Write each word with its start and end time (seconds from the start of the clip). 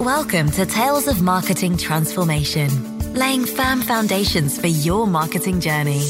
Welcome 0.00 0.50
to 0.52 0.64
Tales 0.64 1.08
of 1.08 1.20
Marketing 1.20 1.76
Transformation, 1.76 3.12
laying 3.12 3.44
firm 3.44 3.82
foundations 3.82 4.58
for 4.58 4.66
your 4.66 5.06
marketing 5.06 5.60
journey. 5.60 6.02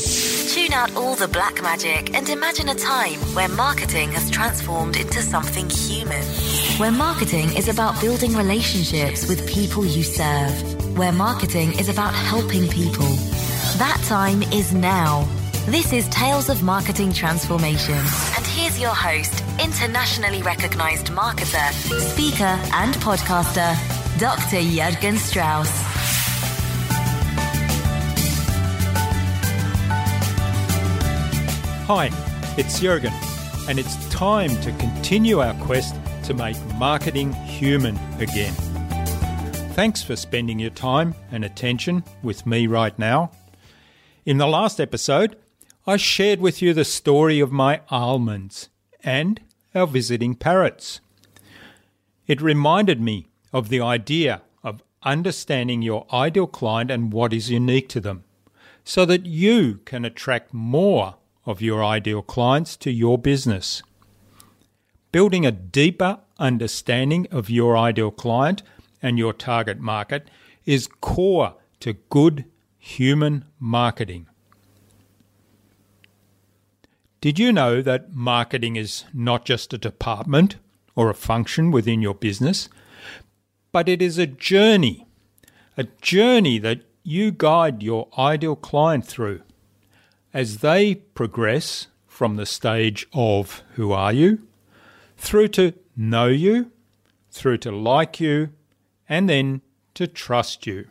Tune 0.46 0.72
out 0.72 0.94
all 0.94 1.16
the 1.16 1.26
black 1.26 1.60
magic 1.60 2.14
and 2.14 2.28
imagine 2.28 2.68
a 2.68 2.76
time 2.76 3.18
where 3.34 3.48
marketing 3.48 4.12
has 4.12 4.30
transformed 4.30 4.96
into 4.96 5.20
something 5.22 5.68
human. 5.68 6.22
Where 6.78 6.92
marketing 6.92 7.56
is 7.56 7.68
about 7.68 8.00
building 8.00 8.36
relationships 8.36 9.28
with 9.28 9.44
people 9.48 9.84
you 9.84 10.04
serve. 10.04 10.96
Where 10.96 11.10
marketing 11.10 11.76
is 11.80 11.88
about 11.88 12.14
helping 12.14 12.68
people. 12.68 13.10
That 13.78 14.00
time 14.06 14.44
is 14.52 14.72
now. 14.72 15.26
This 15.66 15.92
is 15.92 16.08
Tales 16.10 16.48
of 16.48 16.62
Marketing 16.62 17.12
Transformation. 17.12 17.98
And 18.36 18.46
here's 18.70 18.80
your 18.80 18.94
host, 18.94 19.42
internationally 19.62 20.42
recognized 20.42 21.08
marketer, 21.08 21.72
speaker, 22.00 22.44
and 22.74 22.94
podcaster, 22.96 23.74
Dr. 24.18 24.60
Jurgen 24.60 25.16
Strauss. 25.16 25.70
Hi, 31.86 32.10
it's 32.56 32.80
Jurgen, 32.80 33.12
and 33.68 33.78
it's 33.78 34.08
time 34.10 34.50
to 34.62 34.72
continue 34.72 35.40
our 35.40 35.54
quest 35.64 35.96
to 36.24 36.34
make 36.34 36.56
marketing 36.76 37.32
human 37.32 37.96
again. 38.20 38.52
Thanks 39.74 40.02
for 40.02 40.16
spending 40.16 40.58
your 40.58 40.70
time 40.70 41.14
and 41.32 41.44
attention 41.44 42.04
with 42.22 42.46
me 42.46 42.66
right 42.66 42.96
now. 42.98 43.32
In 44.26 44.38
the 44.38 44.46
last 44.46 44.80
episode, 44.80 45.36
I 45.86 45.96
shared 45.96 46.40
with 46.40 46.60
you 46.60 46.74
the 46.74 46.84
story 46.84 47.40
of 47.40 47.52
my 47.52 47.80
almonds 47.88 48.68
and 49.02 49.40
our 49.74 49.86
visiting 49.86 50.34
parrots. 50.34 51.00
It 52.26 52.42
reminded 52.42 53.00
me 53.00 53.28
of 53.52 53.70
the 53.70 53.80
idea 53.80 54.42
of 54.62 54.82
understanding 55.02 55.80
your 55.80 56.06
ideal 56.12 56.46
client 56.46 56.90
and 56.90 57.12
what 57.12 57.32
is 57.32 57.50
unique 57.50 57.88
to 57.88 58.00
them, 58.00 58.24
so 58.84 59.06
that 59.06 59.24
you 59.24 59.80
can 59.86 60.04
attract 60.04 60.52
more 60.52 61.14
of 61.46 61.62
your 61.62 61.82
ideal 61.82 62.20
clients 62.20 62.76
to 62.76 62.90
your 62.90 63.16
business. 63.16 63.82
Building 65.12 65.46
a 65.46 65.50
deeper 65.50 66.18
understanding 66.38 67.26
of 67.30 67.48
your 67.48 67.76
ideal 67.76 68.10
client 68.10 68.62
and 69.00 69.18
your 69.18 69.32
target 69.32 69.80
market 69.80 70.28
is 70.66 70.88
core 71.00 71.54
to 71.80 71.94
good 72.10 72.44
human 72.78 73.46
marketing. 73.58 74.26
Did 77.20 77.38
you 77.38 77.52
know 77.52 77.82
that 77.82 78.14
marketing 78.14 78.76
is 78.76 79.04
not 79.12 79.44
just 79.44 79.74
a 79.74 79.78
department 79.78 80.56
or 80.94 81.10
a 81.10 81.14
function 81.14 81.70
within 81.70 82.00
your 82.00 82.14
business, 82.14 82.68
but 83.72 83.88
it 83.88 84.00
is 84.00 84.16
a 84.16 84.26
journey, 84.26 85.06
a 85.76 85.84
journey 86.00 86.58
that 86.58 86.82
you 87.02 87.30
guide 87.30 87.82
your 87.82 88.08
ideal 88.18 88.56
client 88.56 89.06
through 89.06 89.42
as 90.32 90.58
they 90.58 90.94
progress 90.94 91.88
from 92.06 92.36
the 92.36 92.46
stage 92.46 93.06
of 93.12 93.62
who 93.74 93.92
are 93.92 94.12
you 94.12 94.46
through 95.16 95.48
to 95.48 95.74
know 95.96 96.26
you, 96.26 96.72
through 97.30 97.58
to 97.58 97.70
like 97.70 98.18
you, 98.18 98.48
and 99.08 99.28
then 99.28 99.60
to 99.92 100.06
trust 100.06 100.66
you. 100.66 100.86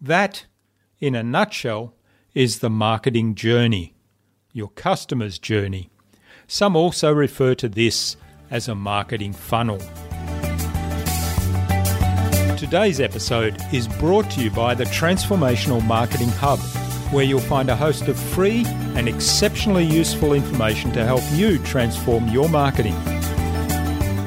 That, 0.00 0.46
in 0.98 1.14
a 1.14 1.22
nutshell, 1.22 1.94
is 2.34 2.60
the 2.60 2.70
marketing 2.70 3.34
journey, 3.34 3.94
your 4.52 4.68
customer's 4.70 5.38
journey. 5.38 5.90
Some 6.46 6.76
also 6.76 7.12
refer 7.12 7.54
to 7.56 7.68
this 7.68 8.16
as 8.50 8.68
a 8.68 8.74
marketing 8.74 9.32
funnel. 9.32 9.78
Today's 12.56 13.00
episode 13.00 13.60
is 13.72 13.88
brought 13.88 14.30
to 14.32 14.42
you 14.42 14.50
by 14.50 14.74
the 14.74 14.84
Transformational 14.84 15.84
Marketing 15.84 16.28
Hub, 16.28 16.58
where 17.12 17.24
you'll 17.24 17.40
find 17.40 17.68
a 17.68 17.76
host 17.76 18.08
of 18.08 18.18
free 18.18 18.64
and 18.94 19.08
exceptionally 19.08 19.84
useful 19.84 20.32
information 20.32 20.92
to 20.92 21.04
help 21.04 21.22
you 21.32 21.58
transform 21.58 22.28
your 22.28 22.48
marketing. 22.48 22.94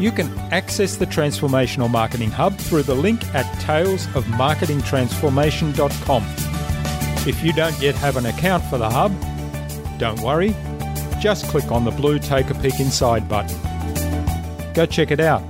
You 0.01 0.11
can 0.11 0.37
access 0.51 0.97
the 0.97 1.05
Transformational 1.05 1.89
Marketing 1.89 2.29
Hub 2.29 2.57
through 2.57 2.83
the 2.83 2.93
link 2.93 3.23
at 3.33 3.45
talesofmarketingtransformation.com. 3.61 6.23
If 7.27 7.41
you 7.41 7.53
don't 7.53 7.79
yet 7.79 7.95
have 7.95 8.17
an 8.17 8.25
account 8.25 8.65
for 8.65 8.77
the 8.77 8.89
Hub, 8.89 9.13
don't 9.97 10.19
worry, 10.21 10.55
just 11.19 11.47
click 11.47 11.71
on 11.71 11.85
the 11.85 11.91
blue 11.91 12.19
Take 12.19 12.49
a 12.49 12.53
Peek 12.55 12.79
Inside 12.79 13.27
button. 13.29 13.57
Go 14.73 14.85
check 14.85 15.11
it 15.11 15.19
out. 15.19 15.41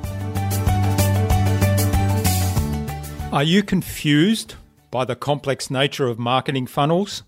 Are 3.34 3.44
you 3.44 3.64
confused 3.64 4.56
by 4.92 5.04
the 5.04 5.16
complex 5.16 5.70
nature 5.70 6.08
of 6.08 6.18
marketing 6.18 6.68
funnels? 6.68 7.24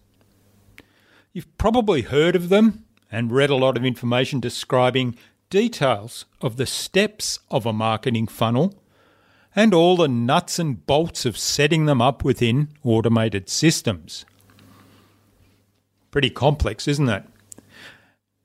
You've 1.33 1.57
probably 1.57 2.03
heard 2.03 2.35
of 2.35 2.49
them 2.49 2.85
and 3.11 3.31
read 3.31 3.49
a 3.49 3.55
lot 3.55 3.77
of 3.77 3.83
information 3.83 4.39
describing 4.39 5.17
details 5.49 6.25
of 6.39 6.57
the 6.57 6.65
steps 6.65 7.39
of 7.51 7.65
a 7.65 7.73
marketing 7.73 8.27
funnel 8.27 8.81
and 9.55 9.73
all 9.73 9.97
the 9.97 10.07
nuts 10.07 10.59
and 10.59 10.85
bolts 10.85 11.25
of 11.25 11.37
setting 11.37 11.87
them 11.87 12.01
up 12.01 12.23
within 12.23 12.69
automated 12.83 13.49
systems. 13.49 14.25
Pretty 16.17 16.31
complex, 16.31 16.87
isn't 16.87 17.09
it? 17.09 17.25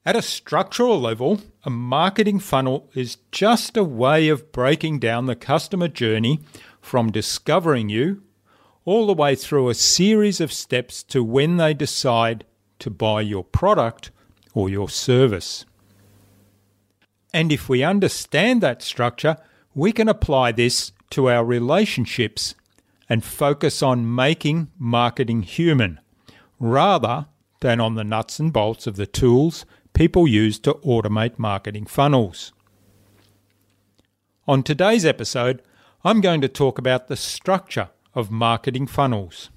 At 0.04 0.14
a 0.14 0.20
structural 0.20 1.00
level, 1.00 1.40
a 1.64 1.70
marketing 1.70 2.38
funnel 2.38 2.90
is 2.94 3.16
just 3.30 3.78
a 3.78 3.82
way 3.82 4.28
of 4.28 4.52
breaking 4.52 4.98
down 4.98 5.24
the 5.24 5.34
customer 5.34 5.88
journey 5.88 6.40
from 6.82 7.10
discovering 7.10 7.88
you 7.88 8.24
all 8.84 9.06
the 9.06 9.14
way 9.14 9.34
through 9.34 9.70
a 9.70 9.74
series 9.74 10.38
of 10.38 10.52
steps 10.52 11.02
to 11.04 11.24
when 11.24 11.56
they 11.56 11.72
decide 11.72 12.44
to 12.78 12.90
buy 12.90 13.22
your 13.22 13.42
product 13.42 14.10
or 14.52 14.68
your 14.68 14.90
service. 14.90 15.64
And 17.32 17.50
if 17.50 17.70
we 17.70 17.82
understand 17.82 18.60
that 18.60 18.82
structure, 18.82 19.38
we 19.74 19.92
can 19.92 20.10
apply 20.10 20.52
this 20.52 20.92
to 21.12 21.30
our 21.30 21.42
relationships 21.42 22.54
and 23.08 23.24
focus 23.24 23.82
on 23.82 24.14
making 24.14 24.70
marketing 24.78 25.40
human 25.40 26.00
rather 26.60 27.28
than 27.62 27.80
on 27.80 27.94
the 27.94 28.04
nuts 28.04 28.38
and 28.38 28.52
bolts 28.52 28.86
of 28.86 28.96
the 28.96 29.06
tools 29.06 29.64
people 29.94 30.26
use 30.26 30.58
to 30.58 30.74
automate 30.74 31.38
marketing 31.38 31.86
funnels. 31.86 32.52
On 34.46 34.62
today's 34.62 35.04
episode, 35.04 35.62
I'm 36.04 36.20
going 36.20 36.40
to 36.40 36.48
talk 36.48 36.78
about 36.78 37.08
the 37.08 37.16
structure 37.16 37.90
of 38.14 38.30
marketing 38.30 38.86
funnels. 38.86 39.50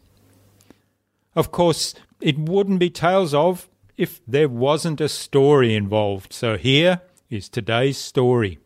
Of 1.36 1.52
course, 1.52 1.96
it 2.22 2.38
wouldn't 2.38 2.80
be 2.80 2.90
Tales 2.90 3.34
of 3.34 3.68
if 3.98 4.22
there 4.28 4.50
wasn't 4.50 5.02
a 5.02 5.10
story 5.10 5.76
involved, 5.76 6.34
so 6.34 6.58
here 6.58 7.02
is 7.30 7.50
today's 7.50 7.98
story. 7.98 8.60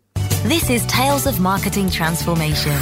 This 0.43 0.69
is 0.69 0.85
Tales 0.87 1.25
of 1.25 1.39
Marketing 1.39 1.89
Transformation. 1.89 2.77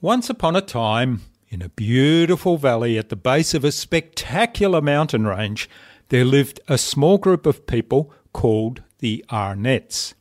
Once 0.00 0.28
upon 0.28 0.54
a 0.54 0.60
time, 0.60 1.22
in 1.48 1.62
a 1.62 1.68
beautiful 1.68 2.56
valley 2.56 2.98
at 2.98 3.08
the 3.08 3.16
base 3.16 3.54
of 3.54 3.64
a 3.64 3.72
spectacular 3.72 4.80
mountain 4.80 5.26
range, 5.26 5.68
there 6.08 6.24
lived 6.24 6.60
a 6.68 6.78
small 6.78 7.18
group 7.18 7.46
of 7.46 7.66
people 7.66 8.12
called 8.32 8.82
the 8.98 9.24
Arnettes. 9.30 10.14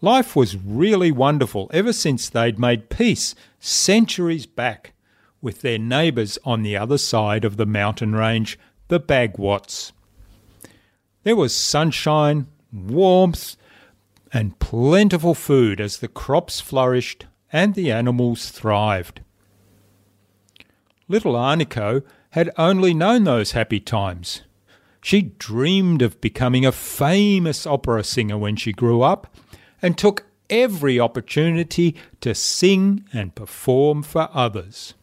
Life 0.00 0.36
was 0.36 0.56
really 0.56 1.10
wonderful 1.10 1.70
ever 1.72 1.92
since 1.92 2.28
they'd 2.28 2.58
made 2.58 2.90
peace 2.90 3.34
centuries 3.58 4.46
back 4.46 4.92
with 5.40 5.60
their 5.60 5.78
neighbours 5.78 6.38
on 6.44 6.62
the 6.62 6.76
other 6.76 6.98
side 6.98 7.44
of 7.44 7.56
the 7.56 7.66
mountain 7.66 8.14
range, 8.14 8.58
the 8.88 9.00
Bagwats. 9.00 9.92
There 11.22 11.36
was 11.36 11.54
sunshine, 11.54 12.48
warmth, 12.72 13.56
and 14.32 14.58
plentiful 14.58 15.34
food 15.34 15.80
as 15.80 15.98
the 15.98 16.08
crops 16.08 16.60
flourished 16.60 17.26
and 17.52 17.74
the 17.74 17.90
animals 17.90 18.50
thrived. 18.50 19.20
Little 21.06 21.34
Arnico 21.34 22.02
had 22.30 22.50
only 22.56 22.94
known 22.94 23.24
those 23.24 23.52
happy 23.52 23.80
times. 23.80 24.42
She 25.02 25.22
dreamed 25.22 26.00
of 26.00 26.20
becoming 26.20 26.64
a 26.64 26.72
famous 26.72 27.66
opera 27.66 28.02
singer 28.04 28.38
when 28.38 28.56
she 28.56 28.72
grew 28.72 29.02
up 29.02 29.34
and 29.82 29.98
took 29.98 30.24
every 30.48 30.98
opportunity 30.98 31.94
to 32.20 32.34
sing 32.34 33.04
and 33.12 33.34
perform 33.34 34.02
for 34.02 34.28
others. 34.32 34.94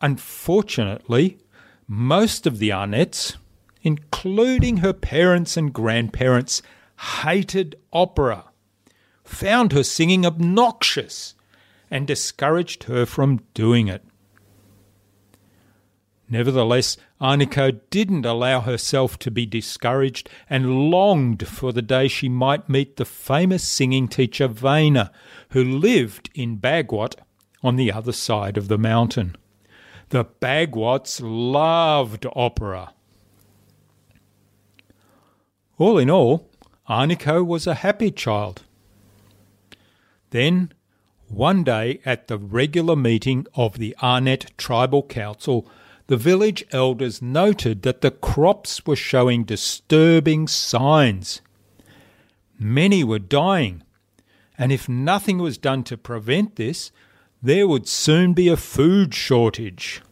Unfortunately, 0.00 1.38
most 1.86 2.46
of 2.46 2.58
the 2.58 2.70
Arnettes, 2.70 3.36
including 3.82 4.78
her 4.78 4.94
parents 4.94 5.56
and 5.56 5.72
grandparents, 5.72 6.62
hated 7.22 7.76
opera, 7.92 8.44
found 9.24 9.72
her 9.72 9.82
singing 9.82 10.24
obnoxious, 10.24 11.34
and 11.90 12.06
discouraged 12.06 12.84
her 12.84 13.04
from 13.04 13.42
doing 13.52 13.88
it. 13.88 14.02
Nevertheless, 16.28 16.96
Arnico 17.20 17.80
didn't 17.90 18.24
allow 18.24 18.60
herself 18.60 19.18
to 19.20 19.30
be 19.30 19.44
discouraged 19.44 20.28
and 20.48 20.90
longed 20.90 21.46
for 21.46 21.72
the 21.72 21.82
day 21.82 22.08
she 22.08 22.28
might 22.28 22.68
meet 22.68 22.96
the 22.96 23.04
famous 23.04 23.62
singing 23.62 24.08
teacher 24.08 24.48
Vena, 24.48 25.12
who 25.50 25.62
lived 25.62 26.30
in 26.34 26.56
Bagwat 26.56 27.16
on 27.62 27.76
the 27.76 27.92
other 27.92 28.12
side 28.12 28.56
of 28.56 28.68
the 28.68 28.78
mountain. 28.78 29.36
The 30.08 30.24
Bagwats 30.24 31.20
loved 31.22 32.26
opera. 32.34 32.94
All 35.76 35.98
in 35.98 36.08
all, 36.08 36.48
Arnico 36.88 37.44
was 37.44 37.66
a 37.66 37.74
happy 37.74 38.10
child. 38.10 38.62
Then, 40.30 40.72
one 41.28 41.64
day 41.64 42.00
at 42.04 42.28
the 42.28 42.38
regular 42.38 42.96
meeting 42.96 43.46
of 43.54 43.78
the 43.78 43.96
Arnett 44.02 44.52
Tribal 44.56 45.02
Council, 45.02 45.68
the 46.06 46.16
village 46.16 46.64
elders 46.70 47.22
noted 47.22 47.82
that 47.82 48.00
the 48.00 48.10
crops 48.10 48.84
were 48.86 48.96
showing 48.96 49.44
disturbing 49.44 50.46
signs. 50.46 51.40
Many 52.58 53.02
were 53.02 53.18
dying, 53.18 53.82
and 54.58 54.70
if 54.70 54.88
nothing 54.88 55.38
was 55.38 55.58
done 55.58 55.82
to 55.84 55.96
prevent 55.96 56.56
this, 56.56 56.92
there 57.42 57.66
would 57.66 57.88
soon 57.88 58.32
be 58.32 58.48
a 58.48 58.56
food 58.56 59.14
shortage. 59.14 60.02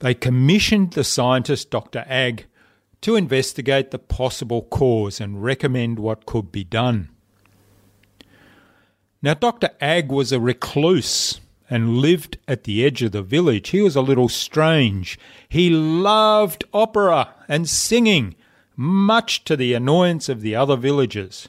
They 0.00 0.14
commissioned 0.14 0.92
the 0.92 1.04
scientist 1.04 1.70
Dr. 1.70 2.04
Agg 2.06 2.46
to 3.00 3.16
investigate 3.16 3.90
the 3.90 3.98
possible 3.98 4.62
cause 4.62 5.20
and 5.20 5.42
recommend 5.42 5.98
what 5.98 6.26
could 6.26 6.50
be 6.50 6.64
done. 6.64 7.10
Now, 9.22 9.34
Dr. 9.34 9.70
Agg 9.80 10.10
was 10.10 10.32
a 10.32 10.40
recluse 10.40 11.40
and 11.74 11.98
lived 11.98 12.38
at 12.46 12.62
the 12.62 12.84
edge 12.84 13.02
of 13.02 13.10
the 13.10 13.20
village. 13.20 13.70
He 13.70 13.82
was 13.82 13.96
a 13.96 14.00
little 14.00 14.28
strange. 14.28 15.18
He 15.48 15.70
loved 15.70 16.62
opera 16.72 17.34
and 17.48 17.68
singing, 17.68 18.36
much 18.76 19.42
to 19.42 19.56
the 19.56 19.74
annoyance 19.74 20.28
of 20.28 20.40
the 20.40 20.54
other 20.54 20.76
villagers. 20.76 21.48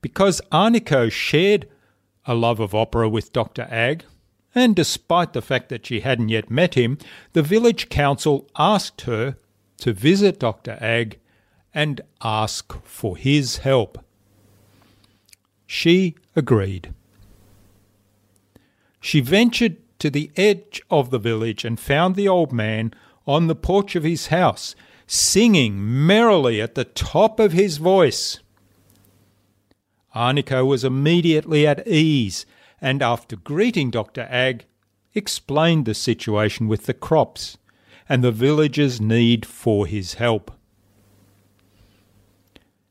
Because 0.00 0.40
Arnico 0.52 1.10
shared 1.10 1.68
a 2.24 2.36
love 2.36 2.60
of 2.60 2.72
opera 2.72 3.08
with 3.08 3.32
Dr. 3.32 3.66
Ag, 3.68 4.04
and 4.54 4.76
despite 4.76 5.32
the 5.32 5.42
fact 5.42 5.70
that 5.70 5.84
she 5.84 6.02
hadn't 6.02 6.28
yet 6.28 6.52
met 6.52 6.74
him, 6.74 6.98
the 7.32 7.42
village 7.42 7.88
council 7.88 8.48
asked 8.56 9.00
her 9.00 9.36
to 9.78 9.92
visit 9.92 10.38
Dr. 10.38 10.78
Ag 10.80 11.18
and 11.74 12.00
ask 12.22 12.80
for 12.84 13.16
his 13.16 13.56
help. 13.56 13.98
She 15.66 16.14
agreed. 16.36 16.94
She 19.00 19.20
ventured 19.20 19.76
to 19.98 20.10
the 20.10 20.30
edge 20.36 20.82
of 20.90 21.10
the 21.10 21.18
village 21.18 21.64
and 21.64 21.78
found 21.78 22.14
the 22.14 22.28
old 22.28 22.52
man 22.52 22.92
on 23.26 23.46
the 23.46 23.54
porch 23.54 23.96
of 23.96 24.04
his 24.04 24.28
house, 24.28 24.74
singing 25.06 26.06
merrily 26.06 26.60
at 26.60 26.74
the 26.74 26.84
top 26.84 27.40
of 27.40 27.52
his 27.52 27.78
voice. 27.78 28.40
Arnico 30.14 30.66
was 30.66 30.84
immediately 30.84 31.66
at 31.66 31.86
ease 31.86 32.46
and 32.80 33.02
after 33.02 33.36
greeting 33.36 33.90
Dr. 33.90 34.26
Ag, 34.30 34.64
explained 35.14 35.84
the 35.84 35.94
situation 35.94 36.68
with 36.68 36.86
the 36.86 36.94
crops 36.94 37.58
and 38.08 38.24
the 38.24 38.32
villagers' 38.32 39.00
need 39.00 39.44
for 39.44 39.86
his 39.86 40.14
help. 40.14 40.50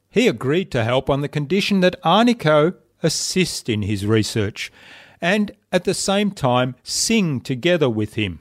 He 0.10 0.28
agreed 0.28 0.72
to 0.72 0.84
help 0.84 1.10
on 1.10 1.22
the 1.22 1.28
condition 1.28 1.82
that 1.82 2.02
Arnico 2.04 2.76
assist 3.02 3.70
in 3.70 3.84
his 3.84 4.06
research 4.06 4.72
and 5.22 5.52
at 5.72 5.84
the 5.84 5.94
same 5.94 6.32
time 6.32 6.76
sing 6.84 7.42
together 7.42 7.90
with 7.90 8.16
him. 8.16 8.40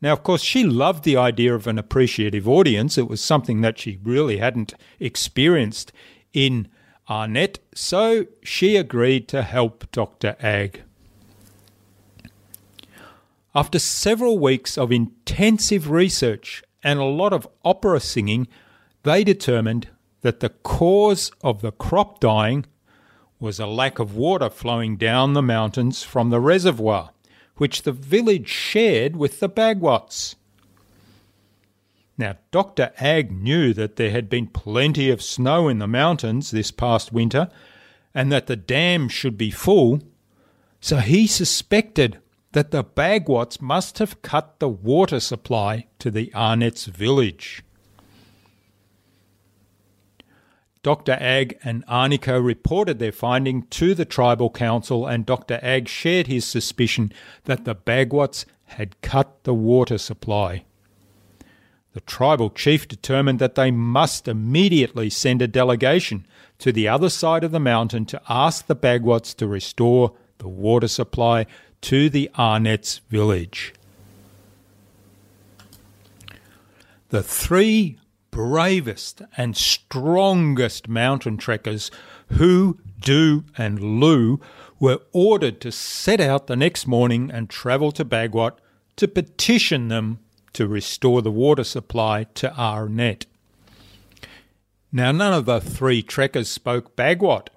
Now, 0.00 0.12
of 0.12 0.22
course, 0.22 0.42
she 0.42 0.62
loved 0.62 1.04
the 1.04 1.16
idea 1.16 1.54
of 1.54 1.66
an 1.66 1.78
appreciative 1.78 2.48
audience. 2.48 2.96
It 2.96 3.08
was 3.08 3.20
something 3.20 3.62
that 3.62 3.78
she 3.78 3.98
really 4.04 4.38
hadn't 4.38 4.74
experienced 5.00 5.92
in 6.32 6.68
Arnett, 7.10 7.58
so 7.74 8.26
she 8.44 8.76
agreed 8.76 9.26
to 9.28 9.42
help 9.42 9.90
Dr. 9.90 10.36
Agg. 10.40 10.82
After 13.54 13.78
several 13.78 14.38
weeks 14.38 14.78
of 14.78 14.92
intensive 14.92 15.90
research 15.90 16.62
and 16.84 17.00
a 17.00 17.04
lot 17.04 17.32
of 17.32 17.48
opera 17.64 17.98
singing, 17.98 18.46
they 19.02 19.24
determined 19.24 19.88
that 20.20 20.40
the 20.40 20.50
cause 20.50 21.32
of 21.42 21.60
the 21.60 21.72
crop 21.72 22.20
dying 22.20 22.66
was 23.40 23.60
a 23.60 23.66
lack 23.66 23.98
of 23.98 24.16
water 24.16 24.50
flowing 24.50 24.96
down 24.96 25.32
the 25.32 25.42
mountains 25.42 26.02
from 26.02 26.30
the 26.30 26.40
reservoir, 26.40 27.10
which 27.56 27.82
the 27.82 27.92
village 27.92 28.48
shared 28.48 29.16
with 29.16 29.40
the 29.40 29.48
Bagwats. 29.48 30.34
Now, 32.16 32.36
Dr. 32.50 32.92
Agg 32.98 33.30
knew 33.30 33.72
that 33.74 33.94
there 33.94 34.10
had 34.10 34.28
been 34.28 34.48
plenty 34.48 35.08
of 35.08 35.22
snow 35.22 35.68
in 35.68 35.78
the 35.78 35.86
mountains 35.86 36.50
this 36.50 36.72
past 36.72 37.12
winter 37.12 37.48
and 38.12 38.32
that 38.32 38.48
the 38.48 38.56
dam 38.56 39.08
should 39.08 39.38
be 39.38 39.52
full, 39.52 40.00
so 40.80 40.96
he 40.96 41.28
suspected 41.28 42.18
that 42.52 42.72
the 42.72 42.82
Bagwats 42.82 43.60
must 43.60 43.98
have 43.98 44.22
cut 44.22 44.58
the 44.58 44.68
water 44.68 45.20
supply 45.20 45.86
to 46.00 46.10
the 46.10 46.32
Arnett's 46.34 46.86
village. 46.86 47.62
Dr. 50.88 51.18
Ag 51.20 51.58
and 51.62 51.84
Arnico 51.84 52.42
reported 52.42 52.98
their 52.98 53.12
finding 53.12 53.64
to 53.64 53.94
the 53.94 54.06
tribal 54.06 54.48
council, 54.48 55.06
and 55.06 55.26
Dr. 55.26 55.58
Ag 55.60 55.86
shared 55.86 56.28
his 56.28 56.46
suspicion 56.46 57.12
that 57.44 57.66
the 57.66 57.74
Bagwats 57.74 58.46
had 58.64 58.98
cut 59.02 59.44
the 59.44 59.52
water 59.52 59.98
supply. 59.98 60.64
The 61.92 62.00
tribal 62.00 62.48
chief 62.48 62.88
determined 62.88 63.38
that 63.38 63.54
they 63.54 63.70
must 63.70 64.28
immediately 64.28 65.10
send 65.10 65.42
a 65.42 65.46
delegation 65.46 66.26
to 66.60 66.72
the 66.72 66.88
other 66.88 67.10
side 67.10 67.44
of 67.44 67.52
the 67.52 67.60
mountain 67.60 68.06
to 68.06 68.22
ask 68.26 68.66
the 68.66 68.74
Bagwats 68.74 69.34
to 69.34 69.46
restore 69.46 70.14
the 70.38 70.48
water 70.48 70.88
supply 70.88 71.44
to 71.82 72.08
the 72.08 72.30
Arnett's 72.34 73.02
village. 73.10 73.74
The 77.10 77.22
three 77.22 77.98
bravest 78.30 79.22
and 79.36 79.56
strongest 79.56 80.88
mountain 80.88 81.36
trekkers, 81.36 81.90
Hu, 82.32 82.78
Du, 83.00 83.44
and 83.56 84.00
Lu, 84.00 84.40
were 84.80 85.00
ordered 85.12 85.60
to 85.60 85.72
set 85.72 86.20
out 86.20 86.46
the 86.46 86.56
next 86.56 86.86
morning 86.86 87.30
and 87.32 87.48
travel 87.48 87.92
to 87.92 88.04
Bagwat 88.04 88.58
to 88.96 89.08
petition 89.08 89.88
them 89.88 90.18
to 90.52 90.66
restore 90.66 91.22
the 91.22 91.30
water 91.30 91.64
supply 91.64 92.24
to 92.34 92.52
Arnett. 92.58 93.26
Now, 94.90 95.12
none 95.12 95.32
of 95.32 95.44
the 95.44 95.60
three 95.60 96.02
trekkers 96.02 96.48
spoke 96.48 96.96
Bagwat. 96.96 97.48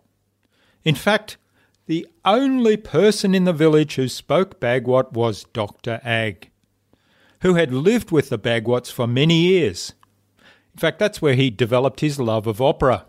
In 0.84 0.96
fact, 0.96 1.38
the 1.86 2.08
only 2.26 2.78
person 2.78 3.34
in 3.34 3.46
the 3.46 3.54
village 3.54 3.96
who 3.96 4.08
spoke 4.08 4.60
Bagwat 4.60 5.14
was 5.14 5.46
Dr. 5.54 6.00
Ag, 6.04 6.50
who 7.42 7.56
had 7.56 7.74
lived 7.74 8.12
with 8.12 8.30
the 8.30 8.40
Bagwats 8.40 8.92
for 8.92 9.08
many 9.08 9.42
years. 9.42 9.94
In 10.74 10.80
fact, 10.80 11.00
that's 11.00 11.22
where 11.22 11.36
he 11.36 11.50
developed 11.50 12.00
his 12.00 12.20
love 12.20 12.48
of 12.48 12.62
opera. 12.62 13.06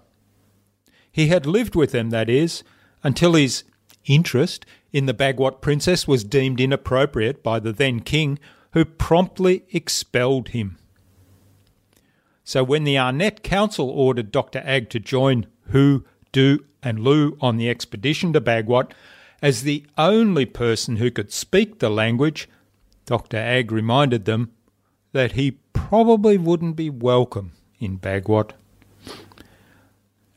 He 1.11 1.29
had 1.29 1.47
lived 1.47 1.75
with 1.75 1.93
them, 1.93 2.11
that 2.11 2.29
is, 2.29 2.65
until 3.03 3.35
his 3.35 3.65
interest 4.05 4.67
in 4.93 5.07
the 5.07 5.15
Bagwat 5.15 5.61
princess 5.61 6.09
was 6.09 6.25
deemed 6.25 6.61
inappropriate 6.61 7.43
by 7.43 7.61
the 7.61 7.73
then 7.73 8.01
king, 8.01 8.39
who 8.73 8.85
promptly 8.85 9.65
expelled 9.73 10.49
him. 10.49 10.79
So 12.45 12.65
when 12.65 12.85
the 12.85 12.99
Arnett 12.99 13.43
Council 13.43 13.89
ordered 13.89 14.33
Dr. 14.33 14.61
Agg 14.65 14.91
to 14.91 14.99
join 14.99 15.47
Hu, 15.69 16.05
Du, 16.33 16.65
and 16.83 16.99
Lu 16.99 17.37
on 17.41 17.57
the 17.57 17.71
expedition 17.71 18.33
to 18.33 18.41
Bagwat, 18.41 18.93
as 19.41 19.63
the 19.63 19.87
only 19.97 20.47
person 20.47 20.97
who 20.97 21.11
could 21.11 21.33
speak 21.33 21.79
the 21.79 21.91
language, 21.91 22.49
Dr. 23.07 23.37
Agg 23.37 23.71
reminded 23.71 24.25
them 24.25 24.53
that 25.13 25.33
he 25.33 25.59
probably 25.93 26.39
wouldn't 26.39 26.75
be 26.75 26.89
welcome 26.89 27.53
in 27.79 27.99
Bagwat. 27.99 28.53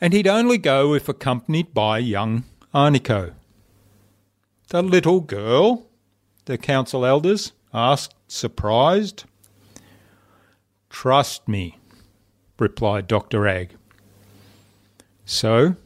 And 0.02 0.12
he'd 0.12 0.28
only 0.28 0.58
go 0.58 0.94
if 0.94 1.08
accompanied 1.08 1.74
by 1.74 2.00
young 2.00 2.44
Arnico. 2.74 3.32
The 4.68 4.84
little 4.84 5.22
girl, 5.22 5.86
the 6.44 6.58
council 6.58 7.06
elders 7.06 7.54
asked, 7.74 8.16
surprised. 8.28 9.24
Trust 10.90 11.48
me, 11.48 11.80
replied 12.60 13.08
Dr. 13.08 13.48
Agg. 13.48 13.78
So 15.24 15.78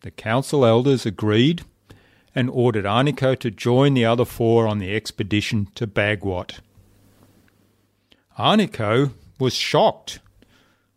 the 0.00 0.10
council 0.10 0.64
elders 0.64 1.04
agreed 1.04 1.64
and 2.34 2.48
ordered 2.48 2.86
Arnico 2.86 3.38
to 3.40 3.50
join 3.50 3.92
the 3.92 4.06
other 4.06 4.24
four 4.24 4.66
on 4.66 4.78
the 4.78 4.96
expedition 4.96 5.68
to 5.74 5.86
Bagwat. 5.86 6.60
Arnico 8.40 9.12
was 9.38 9.52
shocked. 9.54 10.20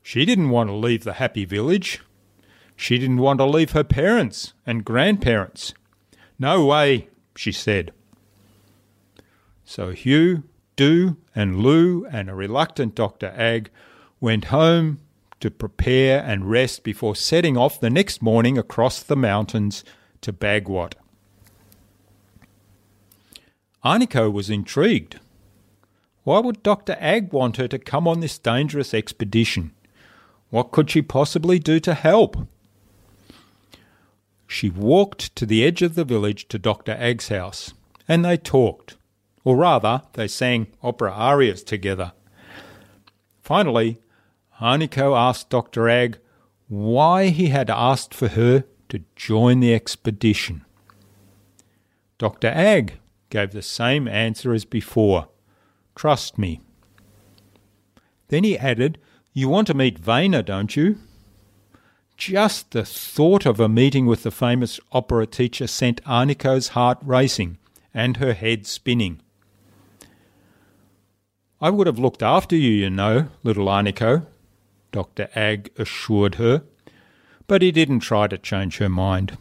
She 0.02 0.24
didn't 0.24 0.50
want 0.50 0.70
to 0.70 0.74
leave 0.74 1.04
the 1.04 1.14
happy 1.14 1.44
village. 1.44 2.00
She 2.78 2.98
didn't 2.98 3.18
want 3.18 3.40
to 3.40 3.46
leave 3.46 3.72
her 3.72 3.84
parents 3.84 4.54
and 4.66 4.86
grandparents. 4.86 5.74
No 6.40 6.66
way, 6.66 7.10
she 7.36 7.52
said. 7.52 7.92
So 9.66 9.92
Hugh, 9.92 10.44
Du, 10.78 11.18
and 11.36 11.60
Lu, 11.60 12.06
and 12.06 12.30
a 12.30 12.34
reluctant 12.34 12.96
Dr. 12.96 13.34
Ag 13.36 13.70
went 14.22 14.46
home 14.46 15.00
to 15.42 15.52
prepare 15.52 16.24
and 16.24 16.50
rest 16.50 16.84
before 16.84 17.14
setting 17.14 17.58
off 17.58 17.78
the 17.78 17.90
next 17.90 18.22
morning 18.22 18.58
across 18.58 19.04
the 19.04 19.18
mountains 19.18 19.84
to 20.22 20.32
Bagwat. 20.32 20.94
Arnico 23.84 24.32
was 24.32 24.50
intrigued. 24.50 25.20
Why 26.24 26.40
would 26.40 26.64
Dr. 26.64 26.96
Ag 27.00 27.34
want 27.34 27.58
her 27.58 27.68
to 27.68 27.78
come 27.78 28.08
on 28.08 28.22
this 28.22 28.38
dangerous 28.38 28.94
expedition? 28.94 29.74
What 30.50 30.72
could 30.72 30.90
she 30.90 31.02
possibly 31.02 31.60
do 31.60 31.80
to 31.82 31.94
help? 31.94 32.38
She 34.48 34.70
walked 34.70 35.36
to 35.36 35.46
the 35.46 35.66
edge 35.66 35.82
of 35.82 35.96
the 35.96 36.06
village 36.06 36.48
to 36.50 36.60
Dr. 36.60 36.94
Ag's 36.94 37.28
house, 37.30 37.74
and 38.08 38.24
they 38.24 38.38
talked. 38.38 38.96
Or 39.44 39.58
rather, 39.58 40.04
they 40.14 40.28
sang 40.28 40.68
opera 40.82 41.12
arias 41.12 41.64
together. 41.64 42.14
Finally, 43.42 44.00
Arnico 44.62 45.18
asked 45.18 45.50
Dr. 45.50 45.90
Ag 45.90 46.20
why 46.70 47.30
he 47.30 47.48
had 47.48 47.70
asked 47.70 48.14
for 48.14 48.30
her 48.30 48.64
to 48.88 49.04
join 49.16 49.60
the 49.60 49.74
expedition. 49.74 50.64
Dr. 52.18 52.48
Ag 52.48 53.00
gave 53.30 53.52
the 53.52 53.62
same 53.62 54.08
answer 54.08 54.54
as 54.54 54.64
before 54.64 55.28
Trust 55.96 56.38
me. 56.38 56.62
Then 58.30 58.44
he 58.44 58.58
added, 58.58 58.98
You 59.34 59.50
want 59.50 59.68
to 59.68 59.74
meet 59.74 60.00
Vena, 60.00 60.44
don't 60.44 60.76
you? 60.76 60.98
Just 62.18 62.72
the 62.72 62.86
thought 62.86 63.46
of 63.46 63.60
a 63.60 63.70
meeting 63.70 64.06
with 64.06 64.24
the 64.24 64.32
famous 64.32 64.80
opera 64.92 65.26
teacher 65.28 65.68
sent 65.68 66.04
Arnico's 66.06 66.70
heart 66.70 66.98
racing 67.02 67.58
and 67.94 68.18
her 68.18 68.34
head 68.34 68.66
spinning. 68.66 69.22
I 71.62 71.70
would 71.70 71.88
have 71.88 72.00
looked 72.00 72.22
after 72.22 72.56
you, 72.56 72.72
you 72.72 72.90
know, 72.90 73.30
little 73.44 73.68
Arnico, 73.68 74.26
Dr. 74.92 75.30
Ag 75.36 75.72
assured 75.78 76.36
her, 76.36 76.64
but 77.48 77.62
he 77.62 77.72
didn't 77.72 78.02
try 78.02 78.28
to 78.28 78.38
change 78.38 78.78
her 78.78 78.90
mind. 78.90 79.38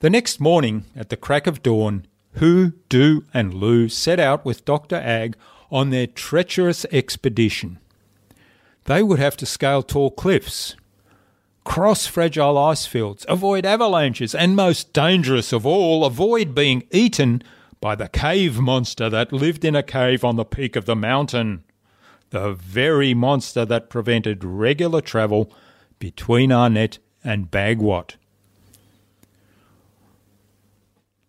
The 0.00 0.10
next 0.10 0.38
morning, 0.38 0.84
at 0.94 1.08
the 1.08 1.16
crack 1.16 1.46
of 1.46 1.62
dawn, 1.62 2.06
Hu, 2.36 2.72
Du, 2.88 3.24
and 3.32 3.54
Lu 3.54 3.88
set 3.88 4.20
out 4.20 4.44
with 4.44 4.64
Dr. 4.64 4.96
Ag 4.96 5.36
on 5.70 5.90
their 5.90 6.06
treacherous 6.06 6.84
expedition. 6.92 7.78
They 8.84 9.02
would 9.02 9.18
have 9.18 9.36
to 9.38 9.46
scale 9.46 9.82
tall 9.82 10.10
cliffs, 10.10 10.76
cross 11.64 12.06
fragile 12.06 12.56
ice 12.58 12.86
fields, 12.86 13.26
avoid 13.28 13.66
avalanches, 13.66 14.34
and 14.34 14.54
most 14.54 14.92
dangerous 14.92 15.52
of 15.52 15.66
all, 15.66 16.04
avoid 16.04 16.54
being 16.54 16.84
eaten 16.90 17.42
by 17.80 17.94
the 17.94 18.08
cave 18.08 18.58
monster 18.60 19.10
that 19.10 19.32
lived 19.32 19.64
in 19.64 19.74
a 19.74 19.82
cave 19.82 20.24
on 20.24 20.36
the 20.36 20.44
peak 20.44 20.76
of 20.76 20.84
the 20.84 20.96
mountain. 20.96 21.64
The 22.30 22.52
very 22.52 23.14
monster 23.14 23.64
that 23.64 23.90
prevented 23.90 24.44
regular 24.44 25.00
travel 25.00 25.50
between 25.98 26.52
Arnett 26.52 26.98
and 27.24 27.50
Bagwat. 27.50 28.16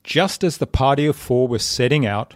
Just 0.07 0.41
as 0.41 0.55
the 0.55 0.65
party 0.65 1.05
of 1.05 1.17
four 1.17 1.49
was 1.49 1.65
setting 1.65 2.05
out, 2.05 2.35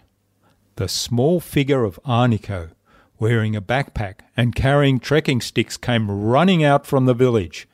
the 0.76 0.90
small 0.90 1.40
figure 1.40 1.86
of 1.86 2.02
Arnico, 2.06 2.72
wearing 3.18 3.56
a 3.56 3.62
backpack 3.62 4.16
and 4.36 4.54
carrying 4.54 5.00
trekking 5.00 5.40
sticks, 5.40 5.78
came 5.78 6.12
running 6.12 6.66
out 6.66 6.86
from 6.86 7.06
the 7.06 7.14
village. 7.14 7.70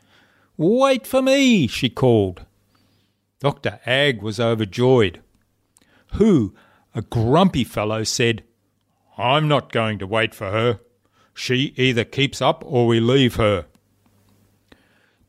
Wait 0.55 1.07
for 1.07 1.23
me, 1.23 1.65
she 1.65 1.89
called. 1.89 2.45
Dr. 3.39 3.79
Ag 3.87 4.21
was 4.21 4.39
overjoyed. 4.39 5.19
Hu, 6.13 6.53
a 6.93 7.01
grumpy 7.01 7.63
fellow, 7.63 8.03
said, 8.03 8.43
I'm 9.17 9.47
not 9.47 9.71
going 9.71 9.97
to 9.97 10.05
wait 10.05 10.35
for 10.35 10.51
her. 10.51 10.79
She 11.33 11.73
either 11.75 12.03
keeps 12.03 12.39
up 12.39 12.63
or 12.67 12.85
we 12.85 12.99
leave 12.99 13.37
her. 13.37 13.65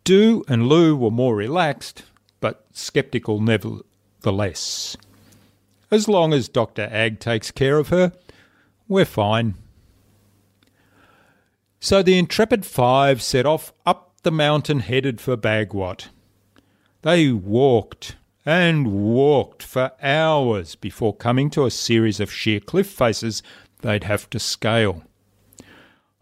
Du 0.04 0.44
and 0.46 0.68
Lu 0.68 0.94
were 0.94 1.10
more 1.10 1.34
relaxed, 1.34 2.02
but 2.40 2.66
sceptical 2.74 3.40
never, 3.40 3.78
the 4.20 4.32
less. 4.32 4.96
As 5.90 6.08
long 6.08 6.32
as 6.32 6.48
Dr. 6.48 6.88
Ag 6.90 7.18
takes 7.18 7.50
care 7.50 7.78
of 7.78 7.88
her, 7.88 8.12
we're 8.88 9.04
fine. 9.04 9.54
So 11.80 12.02
the 12.02 12.18
intrepid 12.18 12.66
five 12.66 13.22
set 13.22 13.46
off 13.46 13.72
up 13.86 14.12
the 14.22 14.30
mountain 14.30 14.80
headed 14.80 15.20
for 15.20 15.36
Bagwat. 15.36 16.08
They 17.02 17.30
walked 17.30 18.16
and 18.44 18.92
walked 18.92 19.62
for 19.62 19.92
hours 20.02 20.74
before 20.74 21.14
coming 21.14 21.50
to 21.50 21.66
a 21.66 21.70
series 21.70 22.18
of 22.18 22.32
sheer 22.32 22.60
cliff 22.60 22.88
faces 22.88 23.42
they'd 23.82 24.04
have 24.04 24.28
to 24.30 24.38
scale. 24.38 25.04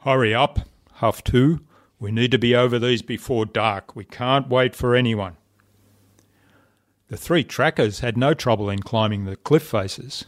Hurry 0.00 0.35
up, 0.35 0.61
huffed 0.95 1.29
Hu. 1.29 1.61
We 1.99 2.12
need 2.12 2.31
to 2.33 2.38
be 2.38 2.55
over 2.55 2.79
these 2.79 3.03
before 3.03 3.47
dark. 3.47 3.97
We 3.97 4.05
can't 4.05 4.49
wait 4.49 4.76
for 4.76 4.95
anyone. 4.95 5.37
The 7.09 7.17
three 7.17 7.45
trackers 7.45 8.01
had 8.01 8.17
no 8.17 8.35
trouble 8.35 8.69
in 8.69 8.81
climbing 8.81 9.25
the 9.25 9.37
cliff 9.37 9.63
faces. 9.63 10.25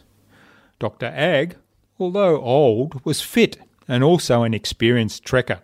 Dr. 0.79 1.07
Ag, 1.07 1.57
although 1.99 2.41
old, 2.41 3.03
was 3.05 3.21
fit 3.21 3.57
and 3.87 4.03
also 4.03 4.43
an 4.43 4.53
experienced 4.53 5.25
trekker. 5.25 5.59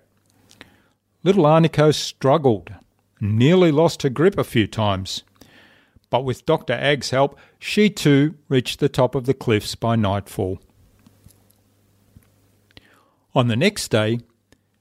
Little 1.24 1.46
Arnico 1.46 1.94
struggled, 1.94 2.74
nearly 3.22 3.72
lost 3.72 4.04
her 4.04 4.10
grip 4.10 4.38
a 4.38 4.44
few 4.44 4.68
times. 4.68 5.24
But 6.10 6.26
with 6.26 6.46
Dr. 6.46 6.74
Ag's 6.74 7.12
help, 7.12 7.38
she 7.60 7.90
too 7.90 8.36
reached 8.50 8.80
the 8.80 8.90
top 8.90 9.16
of 9.16 9.26
the 9.26 9.34
cliffs 9.34 9.76
by 9.76 9.96
nightfall. 9.96 10.60
On 13.34 13.48
the 13.48 13.56
next 13.56 13.90
day, 13.90 14.20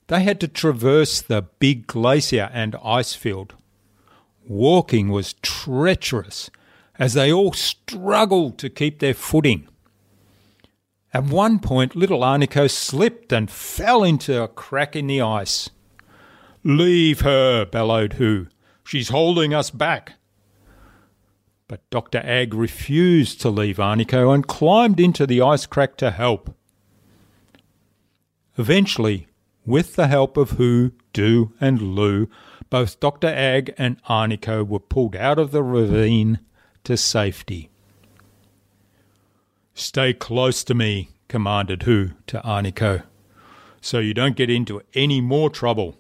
they 0.09 0.23
had 0.23 0.41
to 0.41 0.49
traverse 0.49 1.23
the 1.23 1.43
big 1.43 1.87
glacier 1.87 2.51
and 2.53 2.77
ice 2.85 3.15
field. 3.15 3.55
Walking 4.47 5.09
was 5.09 5.35
treacherous 5.35 6.51
as 6.99 7.15
they 7.15 7.33
all 7.33 7.53
struggled 7.53 8.59
to 8.59 8.71
keep 8.71 8.99
their 8.99 9.15
footing. 9.15 9.69
At 11.13 11.25
one 11.25 11.61
point, 11.61 11.95
little 11.95 12.21
Arnico 12.21 12.71
slipped 12.71 13.33
and 13.33 13.51
fell 13.51 14.03
into 14.03 14.43
a 14.43 14.49
crack 14.49 14.97
in 14.97 15.07
the 15.07 15.21
ice. 15.21 15.71
Leave 16.63 17.21
her, 17.21 17.65
bellowed 17.65 18.15
Hu. 18.15 18.49
She's 18.85 19.11
holding 19.11 19.55
us 19.55 19.71
back. 19.71 20.15
But 21.69 21.89
Dr. 21.91 22.19
Ag 22.19 22.53
refused 22.53 23.41
to 23.41 23.51
leave 23.51 23.77
Arnico 23.77 24.35
and 24.35 24.47
climbed 24.47 25.01
into 25.01 25.27
the 25.27 25.41
ice 25.41 25.67
crack 25.67 25.97
to 25.99 26.11
help. 26.11 26.55
Eventually, 28.59 29.27
with 29.65 29.97
the 29.97 30.09
help 30.09 30.37
of 30.37 30.53
Hu, 30.53 30.93
Du, 31.13 31.53
and 31.61 31.81
Lu, 31.81 32.29
both 32.71 33.01
Dr. 33.01 33.29
Ag 33.29 33.75
and 33.79 34.03
Arnico 34.05 34.67
were 34.67 34.81
pulled 34.81 35.17
out 35.17 35.39
of 35.39 35.51
the 35.51 35.63
ravine 35.63 36.41
to 36.85 36.97
safety. 36.97 37.71
Stay 39.75 40.13
close 40.13 40.63
to 40.65 40.75
me, 40.75 41.11
commanded 41.29 41.83
Hu 41.83 42.11
to 42.29 42.41
Arnico, 42.41 43.03
so 43.81 43.99
you 43.99 44.15
don't 44.15 44.37
get 44.37 44.51
into 44.51 44.83
any 44.95 45.21
more 45.21 45.51
trouble. 45.51 45.97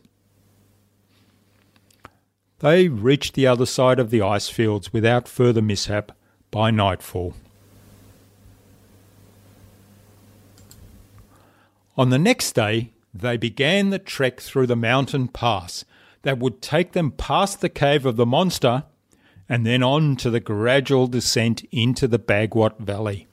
They 2.61 2.89
reached 2.89 3.35
the 3.35 3.47
other 3.47 3.67
side 3.67 3.99
of 3.99 4.11
the 4.11 4.23
ice 4.23 4.49
fields 4.49 4.93
without 4.93 5.29
further 5.29 5.61
mishap 5.61 6.13
by 6.51 6.71
nightfall. 6.71 7.35
On 11.97 12.11
the 12.11 12.19
next 12.19 12.53
day, 12.53 12.93
they 13.13 13.37
began 13.37 13.91
the 13.91 13.99
trek 13.99 14.41
through 14.41 14.67
the 14.67 14.77
mountain 14.77 15.29
pass 15.29 15.85
that 16.25 16.39
would 16.39 16.61
take 16.61 16.93
them 16.93 17.13
past 17.13 17.61
the 17.61 17.69
cave 17.69 18.05
of 18.05 18.17
the 18.17 18.27
monster 18.27 18.85
and 19.49 19.65
then 19.65 19.83
on 19.83 20.17
to 20.17 20.31
the 20.31 20.41
gradual 20.41 21.07
descent 21.07 21.63
into 21.71 22.09
the 22.09 22.19
Bagwat 22.19 22.79
Valley. 22.81 23.27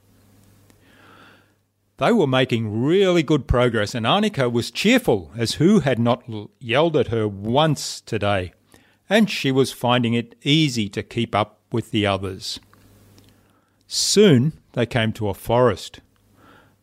They 1.96 2.12
were 2.12 2.26
making 2.26 2.82
really 2.82 3.22
good 3.22 3.46
progress, 3.46 3.94
and 3.94 4.04
Arnico 4.04 4.50
was 4.50 4.70
cheerful 4.70 5.30
as 5.36 5.54
Hu 5.54 5.80
had 5.80 5.98
not 5.98 6.22
yelled 6.58 6.96
at 6.96 7.08
her 7.08 7.26
once 7.26 8.00
today, 8.00 8.52
and 9.08 9.30
she 9.30 9.50
was 9.50 9.72
finding 9.72 10.14
it 10.14 10.34
easy 10.42 10.88
to 10.90 11.02
keep 11.02 11.34
up 11.34 11.60
with 11.70 11.90
the 11.92 12.06
others. 12.06 12.60
Soon 13.86 14.52
they 14.72 14.86
came 14.86 15.12
to 15.12 15.28
a 15.28 15.34
forest. 15.34 16.00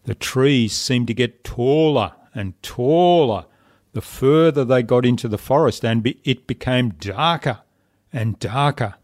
The 0.05 0.15
trees 0.15 0.73
seemed 0.73 1.07
to 1.07 1.13
get 1.13 1.43
taller 1.43 2.13
and 2.33 2.61
taller 2.63 3.45
the 3.99 4.05
further 4.05 4.63
they 4.63 4.81
got 4.81 5.05
into 5.05 5.27
the 5.27 5.37
forest, 5.37 5.83
and 5.83 6.01
be, 6.01 6.21
it 6.23 6.47
became 6.47 6.91
darker 6.91 7.59
and 8.13 8.39
darker. 8.39 8.95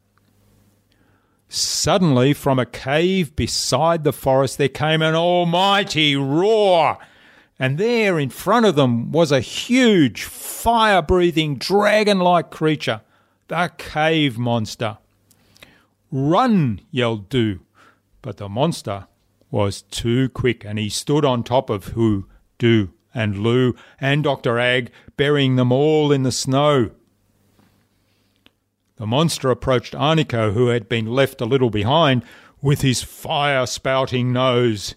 Suddenly, 1.49 2.31
from 2.31 2.59
a 2.59 2.65
cave 2.65 3.35
beside 3.35 4.05
the 4.05 4.13
forest, 4.13 4.57
there 4.57 4.69
came 4.69 5.01
an 5.01 5.13
almighty 5.13 6.15
roar, 6.15 6.97
and 7.59 7.77
there 7.77 8.17
in 8.17 8.29
front 8.29 8.65
of 8.65 8.75
them 8.75 9.11
was 9.11 9.33
a 9.33 9.41
huge, 9.41 10.23
fire 10.23 11.01
breathing, 11.01 11.57
dragon 11.57 12.19
like 12.19 12.49
creature, 12.49 13.01
the 13.49 13.69
cave 13.77 14.37
monster. 14.37 14.97
Run, 16.09 16.79
yelled 16.89 17.27
Du, 17.27 17.59
But 18.21 18.37
the 18.37 18.47
monster 18.47 19.07
was 19.51 19.81
too 19.81 20.29
quick, 20.29 20.63
and 20.63 20.79
he 20.79 20.87
stood 20.87 21.25
on 21.25 21.43
top 21.43 21.69
of 21.69 21.87
Hu, 21.87 22.27
Du, 22.57 22.93
and 23.15 23.39
Lu 23.39 23.73
and 23.99 24.23
Dr. 24.23 24.59
Ag, 24.59 24.91
burying 25.17 25.55
them 25.55 25.71
all 25.71 26.11
in 26.11 26.21
the 26.21 26.31
snow. 26.31 26.91
The 28.97 29.07
monster 29.07 29.49
approached 29.49 29.93
Arnico, 29.93 30.53
who 30.53 30.67
had 30.67 30.87
been 30.87 31.07
left 31.07 31.41
a 31.41 31.45
little 31.45 31.69
behind, 31.69 32.23
with 32.61 32.81
his 32.81 33.01
fire 33.01 33.65
spouting 33.65 34.31
nose. 34.31 34.95